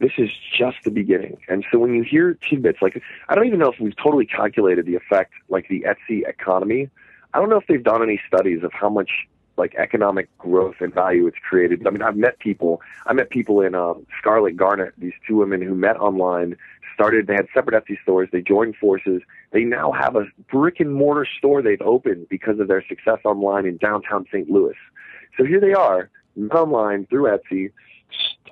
this 0.00 0.12
is 0.18 0.30
just 0.56 0.76
the 0.84 0.90
beginning. 0.90 1.38
And 1.48 1.64
so 1.70 1.78
when 1.78 1.94
you 1.94 2.02
hear 2.02 2.38
tidbits 2.48 2.78
like 2.80 3.02
I 3.28 3.34
don't 3.34 3.46
even 3.46 3.58
know 3.58 3.72
if 3.72 3.80
we've 3.80 3.96
totally 3.96 4.26
calculated 4.26 4.86
the 4.86 4.94
effect 4.94 5.32
like 5.48 5.68
the 5.68 5.84
Etsy 5.86 6.28
economy. 6.28 6.90
I 7.34 7.40
don't 7.40 7.50
know 7.50 7.58
if 7.58 7.66
they've 7.66 7.82
done 7.82 8.02
any 8.02 8.18
studies 8.26 8.64
of 8.64 8.72
how 8.72 8.88
much 8.88 9.10
like 9.58 9.74
economic 9.74 10.28
growth 10.38 10.76
and 10.80 10.94
value 10.94 11.26
it's 11.26 11.38
created. 11.48 11.86
I 11.86 11.90
mean, 11.90 12.02
I've 12.02 12.16
met 12.16 12.38
people. 12.38 12.80
I 13.06 13.12
met 13.12 13.30
people 13.30 13.60
in 13.60 13.74
um, 13.74 14.06
Scarlett 14.18 14.56
Garnet. 14.56 14.94
These 14.98 15.14
two 15.26 15.36
women 15.36 15.60
who 15.60 15.74
met 15.74 15.96
online, 15.96 16.56
started. 16.98 17.28
They 17.28 17.34
had 17.34 17.46
separate 17.54 17.80
Etsy 17.80 17.96
stores. 18.02 18.28
They 18.32 18.42
joined 18.42 18.76
forces. 18.76 19.22
They 19.52 19.62
now 19.62 19.92
have 19.92 20.16
a 20.16 20.24
brick 20.50 20.80
and 20.80 20.92
mortar 20.92 21.26
store 21.38 21.62
they've 21.62 21.80
opened 21.80 22.28
because 22.28 22.58
of 22.58 22.66
their 22.66 22.84
success 22.88 23.18
online 23.24 23.66
in 23.66 23.76
downtown 23.76 24.26
St. 24.32 24.50
Louis. 24.50 24.74
So 25.36 25.44
here 25.44 25.60
they 25.60 25.72
are, 25.72 26.10
online 26.52 27.06
through 27.06 27.28
Etsy, 27.28 27.70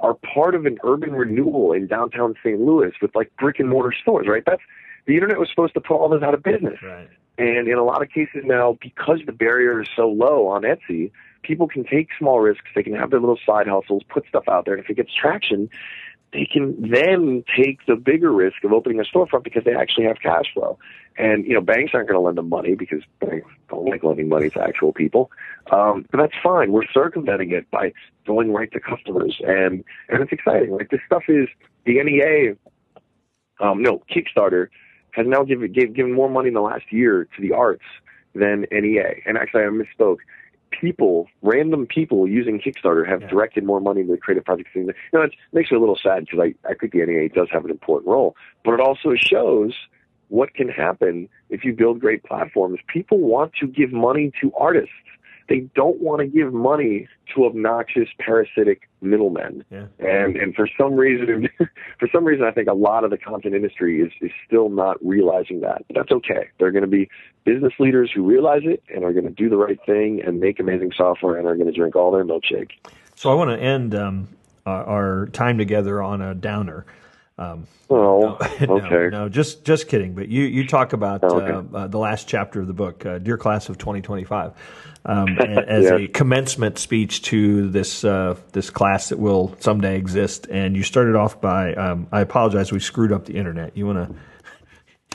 are 0.01 0.15
part 0.15 0.55
of 0.55 0.65
an 0.65 0.79
urban 0.85 1.13
renewal 1.13 1.73
in 1.73 1.89
downtown 1.89 2.35
St. 2.45 2.61
Louis 2.61 2.93
with 3.03 3.15
like 3.17 3.33
brick 3.37 3.59
and 3.59 3.69
mortar 3.69 3.95
stores. 4.01 4.29
Right? 4.29 4.45
That's 4.47 4.63
the 5.07 5.15
internet 5.15 5.39
was 5.39 5.49
supposed 5.51 5.75
to 5.75 5.81
put 5.81 5.97
all 5.97 6.09
this 6.09 6.23
out 6.23 6.35
of 6.35 6.43
business. 6.45 6.81
Right. 6.83 7.09
And 7.39 7.69
in 7.69 7.77
a 7.77 7.85
lot 7.85 8.03
of 8.03 8.09
cases 8.09 8.43
now, 8.45 8.79
because 8.81 9.21
the 9.27 9.33
barrier 9.33 9.81
is 9.83 9.89
so 9.95 10.09
low 10.09 10.49
on 10.49 10.63
Etsy, 10.63 11.11
people 11.43 11.69
can 11.69 11.85
take 11.85 12.09
small 12.19 12.41
risks. 12.41 12.67
They 12.75 12.83
can 12.83 12.95
have 12.95 13.11
their 13.11 13.21
little 13.21 13.39
side 13.45 13.69
hustles, 13.69 14.03
put 14.09 14.27
stuff 14.29 14.45
out 14.49 14.65
there. 14.65 14.75
And 14.75 14.83
if 14.83 14.91
it 14.91 14.95
gets 14.95 15.15
traction, 15.15 15.69
they 16.33 16.49
can 16.51 16.91
then 16.91 17.45
take 17.57 17.85
the 17.87 17.95
bigger 17.95 18.33
risk 18.33 18.65
of 18.65 18.73
opening 18.73 19.01
a 19.01 19.05
storefront 19.05 19.45
because 19.45 19.65
they 19.65 19.75
actually 19.75 20.07
have 20.07 20.17
cash 20.21 20.47
flow. 20.53 20.79
And, 21.19 21.47
you 21.47 21.55
know, 21.55 21.61
banks 21.61 21.93
aren't 21.95 22.09
going 22.09 22.19
to 22.19 22.25
lend 22.25 22.37
them 22.37 22.49
money 22.49 22.75
because 22.75 23.03
banks 23.21 23.49
don't 23.71 23.87
like 23.87 24.03
lending 24.03 24.29
money 24.29 24.51
to 24.51 24.61
actual 24.61 24.93
people. 24.93 25.31
Um, 25.71 26.05
but 26.11 26.19
that's 26.19 26.35
fine. 26.43 26.73
We're 26.73 26.87
circumventing 26.93 27.53
it 27.53 27.71
by 27.71 27.93
going 28.27 28.53
right 28.53 28.71
to 28.73 28.81
customers. 28.81 29.41
And, 29.41 29.85
and 30.09 30.23
it's 30.23 30.33
exciting. 30.33 30.73
Like 30.73 30.91
this 30.91 31.01
stuff 31.07 31.25
is 31.29 31.49
the 31.85 32.03
NEA, 32.03 32.57
um, 33.61 33.83
no, 33.83 34.03
Kickstarter 34.11 34.69
has 35.17 35.27
now 35.27 35.43
given, 35.43 35.73
gave, 35.73 35.95
given 35.95 36.13
more 36.13 36.29
money 36.29 36.49
in 36.49 36.55
the 36.55 36.61
last 36.61 36.93
year 36.93 37.27
to 37.35 37.43
the 37.43 37.53
arts 37.53 37.85
than 38.35 38.67
NEA. 38.71 39.23
And 39.25 39.39
actually, 39.39 39.63
I 39.63 39.69
misspoke 39.69 40.19
people, 40.71 41.27
random 41.41 41.87
people 41.87 42.29
using 42.29 42.61
Kickstarter 42.61 43.09
have 43.09 43.23
yeah. 43.23 43.29
directed 43.29 43.65
more 43.65 43.81
money 43.81 44.03
into 44.03 44.17
creative 44.19 44.45
projects. 44.45 44.71
Than, 44.75 44.87
you 44.87 44.95
know, 45.15 45.23
it 45.23 45.33
makes 45.53 45.71
me 45.71 45.79
a 45.79 45.81
little 45.81 45.99
sad 46.01 46.27
because 46.27 46.39
I, 46.41 46.69
I 46.69 46.75
think 46.75 46.93
the 46.93 47.05
NEA 47.07 47.31
does 47.31 47.49
have 47.51 47.65
an 47.65 47.71
important 47.71 48.11
role, 48.11 48.37
but 48.63 48.75
it 48.75 48.81
also 48.81 49.15
shows 49.15 49.73
what 50.29 50.53
can 50.55 50.69
happen 50.69 51.31
if 51.49 51.65
you 51.65 51.73
build 51.73 52.01
great 52.01 52.23
platforms. 52.25 52.79
People 52.89 53.19
want 53.19 53.55
to 53.61 53.67
give 53.67 53.93
money 53.93 54.33
to 54.43 54.53
artists. 54.55 54.93
They 55.49 55.61
don't 55.75 56.01
want 56.01 56.21
to 56.21 56.27
give 56.27 56.53
money 56.53 57.09
to 57.35 57.45
obnoxious 57.45 58.09
parasitic 58.19 58.89
middlemen. 59.01 59.65
Yeah. 59.71 59.87
And 59.99 60.37
and 60.37 60.55
for 60.55 60.69
some 60.79 60.95
reason 60.95 61.49
for 61.99 62.09
some 62.13 62.25
reason 62.25 62.45
I 62.45 62.51
think 62.51 62.69
a 62.69 62.75
lot 62.75 63.05
of 63.05 63.11
the 63.11 63.19
content 63.19 63.55
industry 63.55 64.01
is, 64.01 64.13
is 64.21 64.31
still 64.47 64.69
not 64.69 65.05
realizing 65.05 65.61
that. 65.61 65.85
But 65.87 65.97
that's 65.97 66.13
okay. 66.13 66.49
They're 66.59 66.73
gonna 66.73 66.87
be 66.87 67.09
business 67.45 67.73
leaders 67.79 68.11
who 68.15 68.23
realize 68.23 68.63
it 68.65 68.83
and 68.93 69.05
are 69.05 69.13
gonna 69.13 69.31
do 69.31 69.49
the 69.49 69.57
right 69.57 69.79
thing 69.87 70.23
and 70.23 70.41
make 70.41 70.59
amazing 70.59 70.93
software 70.97 71.37
and 71.37 71.47
are 71.47 71.57
gonna 71.57 71.73
drink 71.73 71.97
all 71.97 72.11
their 72.11 72.25
milkshake. 72.25 72.73
So 73.15 73.31
I 73.31 73.35
want 73.35 73.51
to 73.51 73.59
end 73.59 73.95
um, 73.95 74.29
our 74.67 75.29
time 75.33 75.57
together 75.57 76.03
on 76.03 76.21
a 76.21 76.35
downer. 76.35 76.85
Um, 77.39 77.67
oh, 77.91 78.39
no, 78.61 78.81
okay. 78.81 79.09
No, 79.15 79.29
just 79.29 79.65
just 79.65 79.89
kidding. 79.89 80.15
But 80.15 80.29
you 80.29 80.45
you 80.45 80.67
talk 80.67 80.93
about 80.93 81.23
oh, 81.23 81.41
okay. 81.41 81.53
uh, 81.53 81.79
uh, 81.79 81.87
the 81.87 81.99
last 81.99 82.29
chapter 82.29 82.61
of 82.61 82.67
the 82.67 82.73
book, 82.73 83.05
uh, 83.05 83.19
Dear 83.19 83.37
Class 83.37 83.69
of 83.69 83.77
2025, 83.77 84.53
um, 85.05 85.39
as 85.39 85.85
yeah. 85.85 85.97
a 85.97 86.09
commencement 86.09 86.79
speech 86.79 87.23
to 87.23 87.69
this 87.69 88.05
uh, 88.05 88.37
this 88.53 88.71
class 88.71 89.11
that 89.11 89.19
will 89.19 89.55
someday 89.61 89.99
exist. 89.99 90.47
And 90.51 90.75
you 90.75 90.83
started 90.83 91.15
off 91.15 91.41
by, 91.41 91.75
um, 91.75 92.07
I 92.11 92.23
apologize, 92.23 92.73
we 92.73 92.81
screwed 92.81 93.13
up 93.13 93.27
the 93.27 93.35
internet. 93.35 93.77
You 93.77 93.87
wanna 93.87 94.15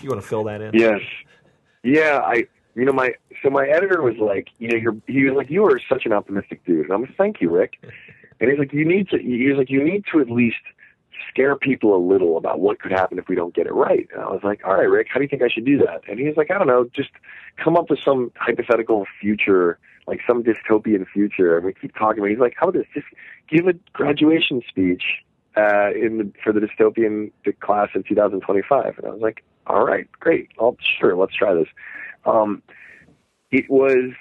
you 0.01 0.09
wanna 0.09 0.21
fill 0.21 0.43
that 0.43 0.61
in? 0.61 0.75
Yes. 0.75 1.01
Yeah, 1.83 2.21
I 2.23 2.45
you 2.75 2.85
know 2.85 2.93
my 2.93 3.15
so 3.41 3.49
my 3.49 3.65
editor 3.67 4.03
was 4.03 4.17
like, 4.17 4.49
you 4.59 4.69
know, 4.69 4.77
you're 4.77 4.95
he 5.07 5.23
was 5.23 5.33
like, 5.35 5.49
you 5.49 5.65
are 5.65 5.81
such 5.89 6.05
an 6.05 6.13
optimistic 6.13 6.63
dude. 6.65 6.85
And 6.85 6.93
I'm 6.93 7.01
like, 7.01 7.17
thank 7.17 7.41
you, 7.41 7.49
Rick. 7.49 7.77
And 8.39 8.49
he's 8.49 8.59
like, 8.59 8.73
you 8.73 8.85
need 8.85 9.09
to. 9.09 9.17
He's 9.17 9.57
like, 9.57 9.71
you 9.71 9.83
need 9.83 10.03
to 10.11 10.19
at 10.19 10.29
least 10.29 10.57
scare 11.31 11.55
people 11.55 11.95
a 11.95 11.97
little 11.97 12.37
about 12.37 12.59
what 12.59 12.79
could 12.79 12.91
happen 12.91 13.17
if 13.17 13.27
we 13.27 13.35
don't 13.35 13.55
get 13.55 13.65
it 13.65 13.73
right. 13.73 14.07
And 14.13 14.21
I 14.21 14.27
was 14.27 14.41
like, 14.43 14.61
all 14.65 14.73
right, 14.73 14.89
Rick, 14.89 15.07
how 15.09 15.19
do 15.19 15.23
you 15.23 15.29
think 15.29 15.41
I 15.41 15.47
should 15.47 15.65
do 15.65 15.77
that? 15.79 16.01
And 16.07 16.19
he's 16.19 16.35
like, 16.35 16.51
I 16.51 16.57
don't 16.57 16.67
know, 16.67 16.89
just 16.93 17.09
come 17.63 17.77
up 17.77 17.89
with 17.89 17.99
some 18.03 18.31
hypothetical 18.35 19.05
future, 19.19 19.79
like 20.07 20.19
some 20.27 20.43
dystopian 20.43 21.05
future. 21.07 21.57
And 21.57 21.65
we 21.65 21.73
keep 21.73 21.95
talking 21.95 22.19
about, 22.19 22.29
he's 22.29 22.39
like, 22.39 22.53
how 22.57 22.67
about 22.67 22.79
this? 22.79 22.87
Just 22.93 23.07
give 23.49 23.67
a 23.67 23.73
graduation 23.93 24.61
speech 24.67 25.03
uh, 25.55 25.91
in 25.95 26.17
the, 26.17 26.31
for 26.43 26.51
the 26.53 26.59
dystopian 26.59 27.31
class 27.61 27.89
of 27.95 28.05
2025. 28.05 28.97
And 28.97 29.07
I 29.07 29.09
was 29.09 29.21
like, 29.21 29.43
all 29.67 29.85
right, 29.85 30.11
great. 30.19 30.49
I'll, 30.59 30.77
sure, 30.99 31.15
let's 31.15 31.35
try 31.35 31.53
this. 31.53 31.67
Um, 32.25 32.61
it 33.51 33.69
was, 33.69 34.11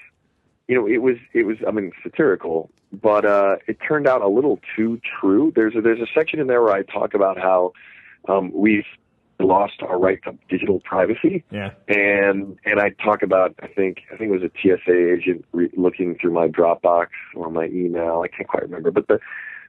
you 0.69 0.77
know, 0.77 0.87
it 0.87 0.99
was, 0.99 1.17
it 1.33 1.45
was, 1.45 1.57
I 1.67 1.73
mean, 1.73 1.93
satirical, 2.03 2.71
but 2.93 3.25
uh, 3.25 3.57
it 3.67 3.79
turned 3.87 4.07
out 4.07 4.23
a 4.23 4.29
little 4.29 4.59
too 4.77 5.01
true. 5.21 5.53
There's 5.55 5.75
a, 5.77 5.81
there's 5.81 6.01
a 6.01 6.07
section 6.15 6.41
in 6.41 6.47
there 6.47 6.63
where 6.63 6.73
I 6.73 6.83
talk 6.83 7.15
about 7.15 7.39
how 7.39 7.73
um, 8.29 8.51
we've 8.53 8.85
lost 9.39 9.83
our 9.83 9.99
right 9.99 10.19
to 10.25 10.37
digital 10.49 10.81
privacy. 10.81 11.45
Yeah. 11.51 11.71
And 11.89 12.59
and 12.65 12.81
I 12.81 12.91
talk 13.03 13.23
about 13.23 13.55
I 13.63 13.69
think 13.69 14.03
I 14.13 14.17
think 14.17 14.33
it 14.33 14.41
was 14.41 14.43
a 14.43 14.51
TSA 14.61 15.15
agent 15.15 15.45
re- 15.53 15.71
looking 15.77 16.17
through 16.21 16.33
my 16.33 16.49
Dropbox 16.49 17.09
or 17.35 17.51
my 17.51 17.67
email. 17.67 18.23
I 18.25 18.29
can't 18.29 18.49
quite 18.49 18.65
remember, 18.65 18.91
but 18.91 19.09
the, 19.09 19.19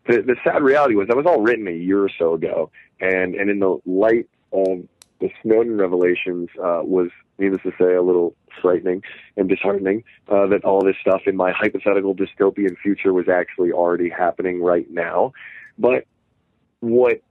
the 0.07 0.21
the 0.21 0.35
sad 0.43 0.61
reality 0.61 0.95
was 0.95 1.07
that 1.07 1.17
was 1.17 1.25
all 1.25 1.41
written 1.41 1.67
a 1.67 1.71
year 1.71 2.03
or 2.03 2.09
so 2.17 2.33
ago, 2.33 2.71
and 2.99 3.35
and 3.35 3.49
in 3.49 3.59
the 3.59 3.79
light 3.85 4.27
of 4.51 4.83
the 5.21 5.29
Snowden 5.41 5.77
revelations 5.77 6.49
uh, 6.57 6.81
was, 6.83 7.09
needless 7.37 7.61
to 7.61 7.71
say, 7.79 7.93
a 7.93 8.01
little 8.01 8.35
frightening 8.61 9.03
and 9.37 9.49
disheartening 9.49 10.03
uh, 10.29 10.47
that 10.47 10.63
all 10.63 10.83
this 10.83 10.95
stuff 11.01 11.21
in 11.25 11.35
my 11.35 11.51
hypothetical 11.51 12.15
dystopian 12.15 12.77
future 12.77 13.13
was 13.13 13.27
actually 13.29 13.71
already 13.71 14.09
happening 14.09 14.61
right 14.61 14.89
now. 14.89 15.33
But 15.77 16.05
what 16.79 17.21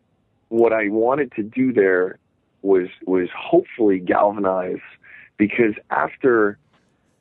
what 0.48 0.72
I 0.72 0.88
wanted 0.88 1.32
to 1.36 1.42
do 1.42 1.72
there 1.72 2.18
was 2.62 2.88
was 3.06 3.28
hopefully 3.36 3.98
galvanize 3.98 4.80
because 5.36 5.74
after 5.90 6.58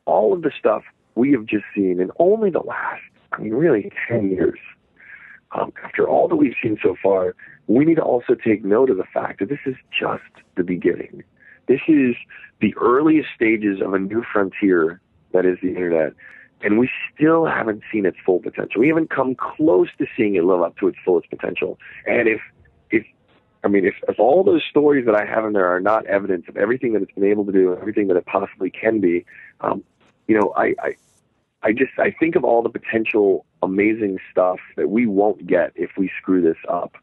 all 0.06 0.34
of 0.34 0.42
the 0.42 0.52
stuff 0.58 0.84
we 1.16 1.32
have 1.32 1.46
just 1.46 1.66
seen 1.76 2.00
in 2.00 2.12
only 2.18 2.50
the 2.50 2.60
last, 2.60 3.02
I 3.32 3.42
mean, 3.42 3.54
really 3.54 3.92
ten 4.08 4.30
years, 4.30 4.60
um, 5.52 5.74
after 5.84 6.08
all 6.08 6.28
that 6.28 6.36
we've 6.36 6.56
seen 6.62 6.78
so 6.82 6.96
far, 7.02 7.36
we 7.68 7.86
need 7.86 7.96
to 7.96 8.02
also 8.02 8.36
take 8.36 8.64
note 8.66 8.90
of 8.90 8.98
the 8.98 9.04
fact 9.14 9.40
that 9.40 9.50
this 9.50 9.60
is 9.66 9.76
just 9.98 10.24
the 10.56 10.64
beginning. 10.64 11.24
This 11.70 11.82
is 11.88 12.16
the 12.62 12.76
earliest 12.78 13.30
stages 13.36 13.80
of 13.80 13.94
a 13.94 14.00
new 14.00 14.24
frontier 14.34 15.00
that 15.34 15.46
is 15.46 15.60
the 15.62 15.70
internet. 15.70 16.14
And 16.62 16.80
we 16.80 16.90
still 17.14 17.46
haven't 17.46 17.84
seen 17.92 18.08
its 18.08 18.18
full 18.26 18.40
potential. 18.40 18.82
We 18.82 18.88
haven't 18.88 19.12
come 19.12 19.36
close 19.36 19.88
to 20.00 20.08
seeing 20.18 20.36
it 20.36 20.44
live 20.44 20.62
up 20.62 20.78
to 20.80 20.88
its 20.88 20.98
fullest 21.06 21.30
potential. 21.30 21.78
And 22.08 22.28
if, 22.28 22.42
if, 22.90 23.06
I 23.64 23.68
mean, 23.68 23.86
if, 23.86 23.94
if 24.08 24.20
all 24.20 24.44
those 24.44 24.64
stories 24.68 25.06
that 25.06 25.14
I 25.14 25.26
have 25.26 25.46
in 25.46 25.54
there 25.54 25.68
are 25.68 25.80
not 25.80 26.08
evidence 26.08 26.46
of 26.50 26.58
everything 26.58 26.94
that 26.94 27.04
it's 27.04 27.12
been 27.12 27.24
able 27.24 27.46
to 27.46 27.52
do, 27.52 27.78
everything 27.78 28.08
that 28.08 28.18
it 28.18 28.26
possibly 28.26 28.72
can 28.72 29.00
be, 29.00 29.24
um, 29.62 29.84
you 30.28 30.38
know, 30.38 30.52
I, 30.58 30.74
I, 30.82 30.96
I 31.62 31.72
just, 31.72 31.92
I 32.00 32.10
think 32.20 32.36
of 32.36 32.44
all 32.44 32.64
the 32.64 32.70
potential 32.70 33.46
amazing 33.62 34.18
stuff 34.32 34.58
that 34.76 34.90
we 34.90 35.06
won't 35.06 35.46
get 35.46 35.72
if 35.76 35.92
we 35.98 36.10
screw 36.20 36.42
this 36.42 36.58
up. 36.68 36.96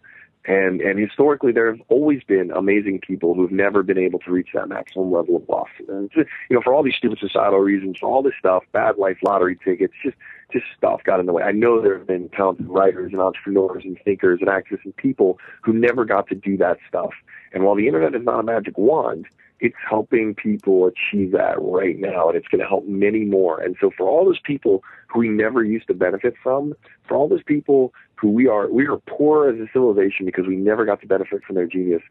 And 0.47 0.81
and 0.81 0.99
historically, 0.99 1.51
there 1.51 1.67
have 1.67 1.83
always 1.89 2.23
been 2.23 2.53
amazing 2.53 3.01
people 3.01 3.35
who've 3.35 3.51
never 3.51 3.83
been 3.83 3.99
able 3.99 4.21
to 4.21 4.31
reach 4.31 4.51
that 4.55 4.69
maximum 4.69 5.11
level 5.11 5.37
of 5.37 5.49
loss. 5.49 5.69
And 5.89 6.11
you 6.15 6.25
know, 6.51 6.61
for 6.63 6.73
all 6.73 6.85
these 6.85 6.95
stupid 6.97 7.19
societal 7.19 7.59
reasons, 7.59 7.97
all 8.01 8.23
this 8.23 8.35
stuff, 8.39 8.63
bad 8.73 8.97
life 8.97 9.19
lottery 9.23 9.59
tickets, 9.65 9.95
just 10.05 10.17
just 10.53 10.67
stuff 10.77 11.03
got 11.03 11.19
in 11.19 11.27
the 11.27 11.33
way. 11.33 11.43
I 11.43 11.51
know 11.51 11.83
there 11.83 11.99
have 11.99 12.07
been 12.07 12.29
talented 12.29 12.69
writers 12.69 13.13
and 13.13 13.21
entrepreneurs 13.21 13.83
and 13.85 13.99
thinkers 14.05 14.39
and 14.41 14.49
actors 14.49 14.79
and 14.85 14.95
people 14.97 15.41
who 15.63 15.73
never 15.73 16.05
got 16.05 16.29
to 16.29 16.37
do 16.37 16.57
that 16.59 16.79
stuff. 16.89 17.11
And 17.53 17.65
while 17.65 17.75
the 17.75 17.89
internet 17.89 18.15
is 18.15 18.25
not 18.25 18.39
a 18.39 18.43
magic 18.45 18.79
wand, 18.79 19.27
it's 19.59 19.77
helping 19.89 20.35
people 20.35 20.87
achieve 20.87 21.33
that 21.33 21.61
right 21.61 21.99
now, 21.99 22.29
and 22.29 22.37
it's 22.37 22.49
going 22.49 22.61
to 22.61 22.69
help 22.69 22.87
many 22.87 23.25
more. 23.25 23.61
And 23.61 23.77
so, 23.81 23.91
for 23.97 24.09
all 24.09 24.25
those 24.25 24.41
people 24.41 24.85
who 25.09 25.21
we 25.21 25.29
never 25.29 25.65
used 25.65 25.89
to 25.89 25.95
benefit 25.95 26.35
from, 26.43 26.75
for 27.09 27.17
all 27.17 27.29
those 27.29 27.43
people 27.43 27.93
who 28.17 28.31
we 28.31 28.49
are, 28.49 28.71
we 28.71 28.87
are 28.87 28.99
poor 29.07 29.49
as 29.49 29.59
a 29.61 29.67
civilization 29.73 30.27
because 30.27 30.47
we 30.47 30.57
never 30.57 30.85
got 30.85 31.01
to 31.03 31.07
benefit 31.07 31.45
from 31.45 31.57
their 31.57 31.67
genius. 31.67 32.03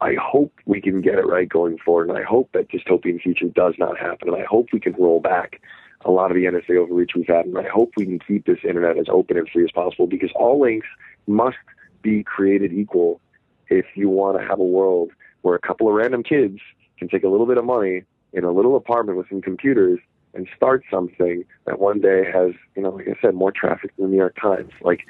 I 0.00 0.14
hope 0.14 0.52
we 0.66 0.80
can 0.80 1.00
get 1.00 1.18
it 1.18 1.26
right 1.26 1.48
going 1.48 1.78
forward, 1.78 2.08
and 2.08 2.18
I 2.18 2.22
hope 2.22 2.50
that 2.52 2.70
dystopian 2.70 3.20
future 3.20 3.48
does 3.48 3.74
not 3.78 3.98
happen, 3.98 4.28
and 4.28 4.36
I 4.36 4.44
hope 4.44 4.68
we 4.72 4.78
can 4.78 4.92
roll 4.92 5.20
back 5.20 5.60
a 6.04 6.10
lot 6.10 6.30
of 6.30 6.36
the 6.36 6.44
NSA 6.44 6.76
overreach 6.78 7.10
we've 7.16 7.26
had, 7.26 7.46
and 7.46 7.58
I 7.58 7.68
hope 7.68 7.92
we 7.96 8.06
can 8.06 8.20
keep 8.20 8.46
this 8.46 8.58
internet 8.62 8.96
as 8.96 9.06
open 9.08 9.36
and 9.36 9.48
free 9.48 9.64
as 9.64 9.72
possible 9.72 10.06
because 10.06 10.30
all 10.36 10.60
links 10.60 10.86
must 11.26 11.56
be 12.02 12.22
created 12.22 12.72
equal 12.72 13.20
if 13.68 13.86
you 13.96 14.08
want 14.08 14.40
to 14.40 14.46
have 14.46 14.60
a 14.60 14.64
world 14.64 15.10
where 15.42 15.56
a 15.56 15.58
couple 15.58 15.88
of 15.88 15.94
random 15.94 16.22
kids 16.22 16.60
can 16.98 17.08
take 17.08 17.24
a 17.24 17.28
little 17.28 17.46
bit 17.46 17.58
of 17.58 17.64
money 17.64 18.02
in 18.32 18.44
a 18.44 18.52
little 18.52 18.76
apartment 18.76 19.18
with 19.18 19.28
some 19.28 19.42
computers 19.42 19.98
and 20.34 20.46
start 20.56 20.84
something 20.90 21.44
that 21.66 21.80
one 21.80 22.00
day 22.00 22.24
has, 22.24 22.52
you 22.76 22.82
know, 22.82 22.90
like 22.90 23.08
I 23.08 23.16
said, 23.20 23.34
more 23.34 23.50
traffic 23.52 23.94
than 23.96 24.06
the 24.06 24.10
New 24.10 24.18
York 24.18 24.36
Times. 24.40 24.70
Like 24.80 25.06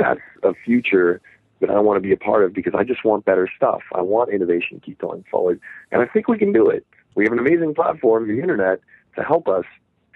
that's 0.00 0.20
a 0.42 0.54
future 0.64 1.20
that 1.60 1.70
I 1.70 1.78
want 1.80 1.96
to 1.96 2.00
be 2.00 2.12
a 2.12 2.16
part 2.16 2.44
of 2.44 2.52
because 2.54 2.74
I 2.76 2.84
just 2.84 3.04
want 3.04 3.24
better 3.24 3.48
stuff. 3.54 3.82
I 3.94 4.00
want 4.00 4.30
innovation 4.30 4.80
to 4.80 4.84
keep 4.84 4.98
going 4.98 5.24
forward, 5.30 5.60
and 5.92 6.02
I 6.02 6.06
think 6.06 6.28
we 6.28 6.38
can 6.38 6.52
do 6.52 6.68
it. 6.68 6.86
We 7.14 7.24
have 7.24 7.32
an 7.32 7.38
amazing 7.38 7.74
platform, 7.74 8.28
the 8.28 8.40
internet, 8.40 8.80
to 9.16 9.22
help 9.22 9.48
us, 9.48 9.64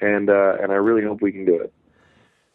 and 0.01 0.31
uh, 0.31 0.57
and 0.63 0.73
I 0.73 0.77
really 0.77 1.05
hope 1.05 1.21
we 1.21 1.33
can 1.33 1.45
do 1.45 1.61
it. 1.61 1.73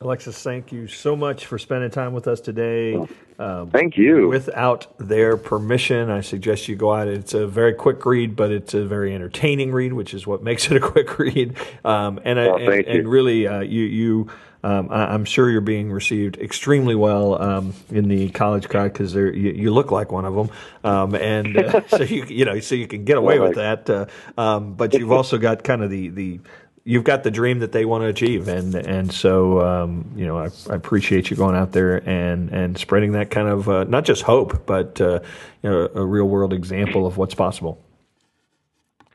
Alexis, 0.02 0.42
thank 0.42 0.72
you 0.72 0.88
so 0.88 1.14
much 1.14 1.46
for 1.46 1.60
spending 1.60 1.92
time 1.92 2.14
with 2.14 2.26
us 2.26 2.40
today. 2.40 2.96
Um, 3.38 3.70
thank 3.70 3.98
you. 3.98 4.30
Without 4.30 4.98
their 4.98 5.36
permission, 5.36 6.10
I 6.10 6.22
suggest 6.22 6.70
you 6.70 6.78
go 6.78 6.94
out. 6.94 7.10
It's 7.10 7.34
a 7.34 7.46
very 7.46 7.74
quick 7.74 8.06
read, 8.06 8.34
but 8.34 8.50
it's 8.50 8.74
a 8.74 8.86
very 8.86 9.14
entertaining 9.14 9.74
read, 9.74 9.92
which 9.92 10.14
is 10.14 10.26
what 10.26 10.42
makes 10.50 10.72
it 10.72 10.78
a 10.78 10.80
quick 10.80 11.20
read. 11.20 11.58
Um, 11.84 12.18
and, 12.24 12.40
well, 12.40 12.56
and, 12.56 12.86
and, 12.86 13.10
really, 13.10 13.46
uh, 13.46 13.60
you 13.60 13.84
you. 13.84 14.30
Um, 14.62 14.90
I, 14.90 15.14
am 15.14 15.24
sure 15.24 15.50
you're 15.50 15.62
being 15.62 15.90
received 15.90 16.38
extremely 16.38 16.94
well 16.94 17.42
um, 17.42 17.74
in 17.90 18.10
the 18.10 18.30
college 18.32 18.68
crowd 18.68 18.92
because 18.92 19.16
you, 19.16 19.32
you, 19.32 19.72
look 19.72 19.90
like 19.90 20.12
one 20.12 20.26
of 20.26 20.36
them, 20.36 20.50
um, 20.84 21.16
and 21.16 21.58
uh, 21.58 21.82
so 21.88 22.04
you 22.04 22.26
you 22.26 22.44
know 22.44 22.60
so 22.60 22.76
you 22.76 22.86
can 22.86 23.06
get 23.06 23.18
away 23.18 23.40
with 23.40 23.56
that. 23.56 23.90
Uh, 23.90 24.06
um, 24.38 24.74
but 24.74 24.94
you've 24.94 25.14
also 25.14 25.38
got 25.38 25.64
kind 25.64 25.82
of 25.82 25.90
the 25.90 26.10
the 26.10 26.40
you've 26.84 27.04
got 27.04 27.24
the 27.24 27.32
dream 27.32 27.60
that 27.60 27.72
they 27.72 27.86
want 27.86 28.04
to 28.04 28.08
achieve, 28.08 28.48
and 28.48 28.76
and 28.76 29.12
so 29.12 29.62
um, 29.62 30.12
you 30.15 30.26
know 30.26 30.38
I, 30.38 30.50
I, 30.70 30.76
appreciate 30.76 31.30
you 31.30 31.38
going 31.38 31.56
out 31.56 31.72
there 31.72 31.98
and 32.08 32.50
and 32.50 32.78
spreading 32.78 33.13
that 33.13 33.30
kind 33.30 33.48
of 33.48 33.70
uh, 33.70 33.84
not 33.86 34.06
just 34.06 34.24
hope, 34.24 34.65
but 34.65 35.00
uh, 35.00 35.20
you 35.63 35.70
know 35.70 35.89
a 35.94 36.06
real 36.06 36.26
world 36.26 36.54
example 36.54 37.06
of 37.06 37.18
what's 37.18 37.36
possible. 37.36 37.82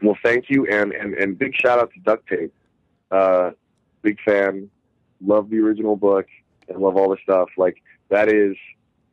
Well, 0.02 0.16
thank 0.22 0.50
you, 0.50 0.66
and 0.66 0.92
and 0.92 1.14
and 1.14 1.38
big 1.38 1.54
shout 1.54 1.78
out 1.78 1.92
to 1.94 2.00
Duct 2.00 2.28
Tape. 2.28 2.52
Uh, 3.10 3.50
big 4.02 4.18
fan, 4.20 4.70
love 5.24 5.50
the 5.50 5.58
original 5.58 5.96
book, 5.96 6.26
and 6.68 6.78
love 6.78 6.96
all 6.96 7.10
the 7.10 7.18
stuff. 7.22 7.48
Like 7.56 7.82
that 8.08 8.32
is 8.32 8.56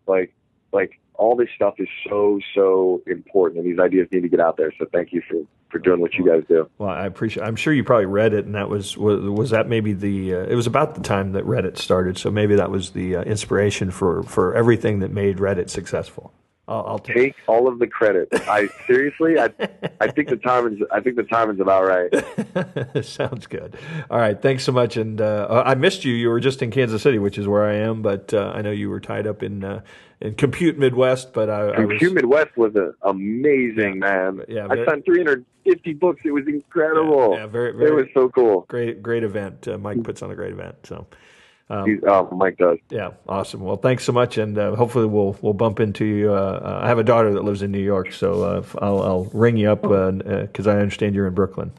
like 0.08 0.34
like 0.72 1.00
all 1.22 1.36
this 1.36 1.50
stuff 1.56 1.76
is 1.78 1.88
so 2.10 2.40
so 2.56 3.04
important, 3.06 3.62
and 3.62 3.72
these 3.72 3.80
ideas 3.80 4.08
need 4.12 4.22
to 4.22 4.28
get 4.28 4.40
out 4.40 4.58
there. 4.58 4.74
So 4.80 4.88
thank 4.92 5.14
you 5.14 5.22
for 5.30 5.38
for 5.70 5.78
doing 5.78 6.02
what 6.02 6.16
you 6.16 6.26
guys 6.26 6.44
do. 6.50 6.68
Well, 6.80 6.90
I 6.90 7.06
appreciate. 7.06 7.44
I'm 7.44 7.56
sure 7.56 7.74
you 7.74 7.84
probably 7.84 8.08
read 8.08 8.34
it, 8.34 8.46
and 8.46 8.56
that 8.56 8.70
was 8.70 8.98
was, 8.98 9.22
was 9.22 9.50
that 9.52 9.70
maybe 9.70 9.94
the. 9.94 10.34
Uh, 10.34 10.44
it 10.46 10.56
was 10.56 10.66
about 10.66 10.96
the 10.96 11.02
time 11.02 11.34
that 11.34 11.46
Reddit 11.46 11.78
started, 11.78 12.18
so 12.18 12.32
maybe 12.32 12.56
that 12.56 12.72
was 12.72 12.90
the 12.92 13.18
uh, 13.18 13.22
inspiration 13.22 13.92
for 13.92 14.24
for 14.24 14.56
everything 14.56 15.00
that 15.00 15.12
made 15.12 15.38
Reddit 15.38 15.70
successful. 15.70 16.34
I'll, 16.72 16.86
I'll 16.88 17.00
take 17.00 17.36
all 17.48 17.68
of 17.68 17.80
the 17.80 17.88
credit. 17.88 18.30
I 18.32 18.70
seriously, 18.88 19.38
I, 19.38 19.50
I 20.00 20.10
think 20.10 20.30
the 20.30 20.38
timing's, 20.38 20.80
I 20.90 21.02
think 21.02 21.18
the 21.18 21.24
timing's 21.24 21.60
about 21.60 21.84
right. 21.86 23.06
Sounds 23.06 23.46
good. 23.46 23.78
All 24.10 24.18
right, 24.18 24.42
thanks 24.42 24.64
so 24.64 24.72
much. 24.72 24.96
And 24.96 25.20
uh, 25.20 25.64
I 25.66 25.76
missed 25.76 26.06
you. 26.06 26.14
You 26.14 26.30
were 26.30 26.40
just 26.40 26.62
in 26.62 26.72
Kansas 26.72 27.02
City, 27.02 27.20
which 27.20 27.38
is 27.38 27.46
where 27.46 27.66
I 27.66 27.74
am, 27.74 28.02
but 28.02 28.34
uh, 28.34 28.54
I 28.56 28.62
know 28.62 28.72
you 28.72 28.90
were 28.90 29.02
tied 29.02 29.28
up 29.28 29.44
in 29.44 29.66
uh, 29.66 29.82
in 30.22 30.36
Compute 30.36 30.78
Midwest. 30.78 31.34
But 31.34 31.50
I, 31.50 31.74
Compute 31.76 32.04
I 32.04 32.06
was, 32.06 32.14
Midwest 32.14 32.58
was 32.58 32.76
a, 32.78 32.94
amazing, 33.02 34.00
man. 34.00 34.42
Yeah, 34.48 34.68
I 34.70 34.86
signed 34.86 35.04
350 35.04 35.94
books. 35.96 36.22
It 36.24 36.32
was 36.32 36.48
incredible. 36.48 37.34
Yeah, 37.34 37.42
yeah 37.42 37.48
very, 37.48 37.74
very, 37.74 37.90
it 37.90 37.94
was 37.94 38.08
so 38.14 38.30
cool. 38.30 38.62
Great, 38.70 39.04
great 39.04 39.24
event. 39.24 39.68
Uh, 39.68 39.78
Mike 39.78 40.02
puts 40.06 40.22
on 40.22 40.32
a 40.32 40.36
great 40.36 40.54
event. 40.54 40.76
So. 40.84 41.06
Um, 41.72 42.02
uh, 42.06 42.26
Mike 42.36 42.58
does. 42.58 42.80
Yeah, 42.90 43.12
awesome. 43.30 43.62
Well, 43.62 43.78
thanks 43.78 44.04
so 44.04 44.12
much, 44.12 44.38
and 44.38 44.58
uh, 44.58 44.76
hopefully 44.76 45.06
we'll 45.06 45.38
we'll 45.42 45.54
bump 45.54 45.80
into 45.80 46.04
you. 46.04 46.34
Uh, 46.34 46.82
I 46.84 46.90
have 46.90 47.00
a 47.00 47.04
daughter 47.04 47.34
that 47.34 47.46
lives 47.46 47.62
in 47.62 47.72
New 47.72 47.80
York, 47.80 48.12
so 48.12 48.44
uh, 48.44 48.64
I'll, 48.82 49.02
I'll 49.02 49.24
ring 49.34 49.56
you 49.56 49.72
up 49.72 49.84
because 49.84 50.68
uh, 50.68 50.70
uh, 50.70 50.74
I 50.74 50.80
understand 50.80 51.16
you're 51.16 51.28
in 51.28 51.34
Brooklyn. 51.34 51.72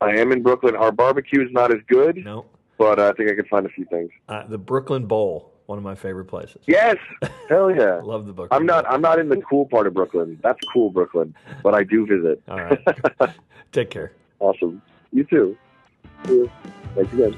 I 0.00 0.12
am 0.16 0.32
in 0.32 0.42
Brooklyn. 0.42 0.74
Our 0.74 0.90
barbecue 0.90 1.44
is 1.44 1.52
not 1.52 1.70
as 1.70 1.80
good. 1.86 2.16
No. 2.24 2.46
But 2.78 2.98
I 2.98 3.12
think 3.12 3.30
I 3.30 3.34
can 3.34 3.44
find 3.44 3.66
a 3.66 3.68
few 3.68 3.84
things. 3.84 4.10
the 4.48 4.56
Brooklyn 4.56 5.04
Bowl, 5.04 5.52
one 5.66 5.76
of 5.76 5.84
my 5.84 5.94
favorite 5.94 6.24
places. 6.24 6.62
Yes, 6.66 6.96
hell 7.50 7.70
yeah. 7.70 8.00
Love 8.02 8.24
the 8.24 8.32
book. 8.32 8.48
I'm 8.52 8.64
not. 8.64 8.90
I'm 8.90 9.02
not 9.02 9.18
in 9.18 9.28
the 9.28 9.36
cool 9.42 9.66
part 9.66 9.86
of 9.86 9.92
Brooklyn. 9.92 10.40
That's 10.42 10.60
cool, 10.72 10.88
Brooklyn. 10.88 11.34
But 11.62 11.74
I 11.74 11.84
do 11.84 12.06
visit. 12.06 12.42
All 12.48 12.56
right. 12.56 12.80
Take 13.72 13.90
care. 13.90 14.12
Awesome. 14.38 14.80
You 15.12 15.24
too. 15.24 15.58
Thanks 16.24 17.12
again. 17.12 17.36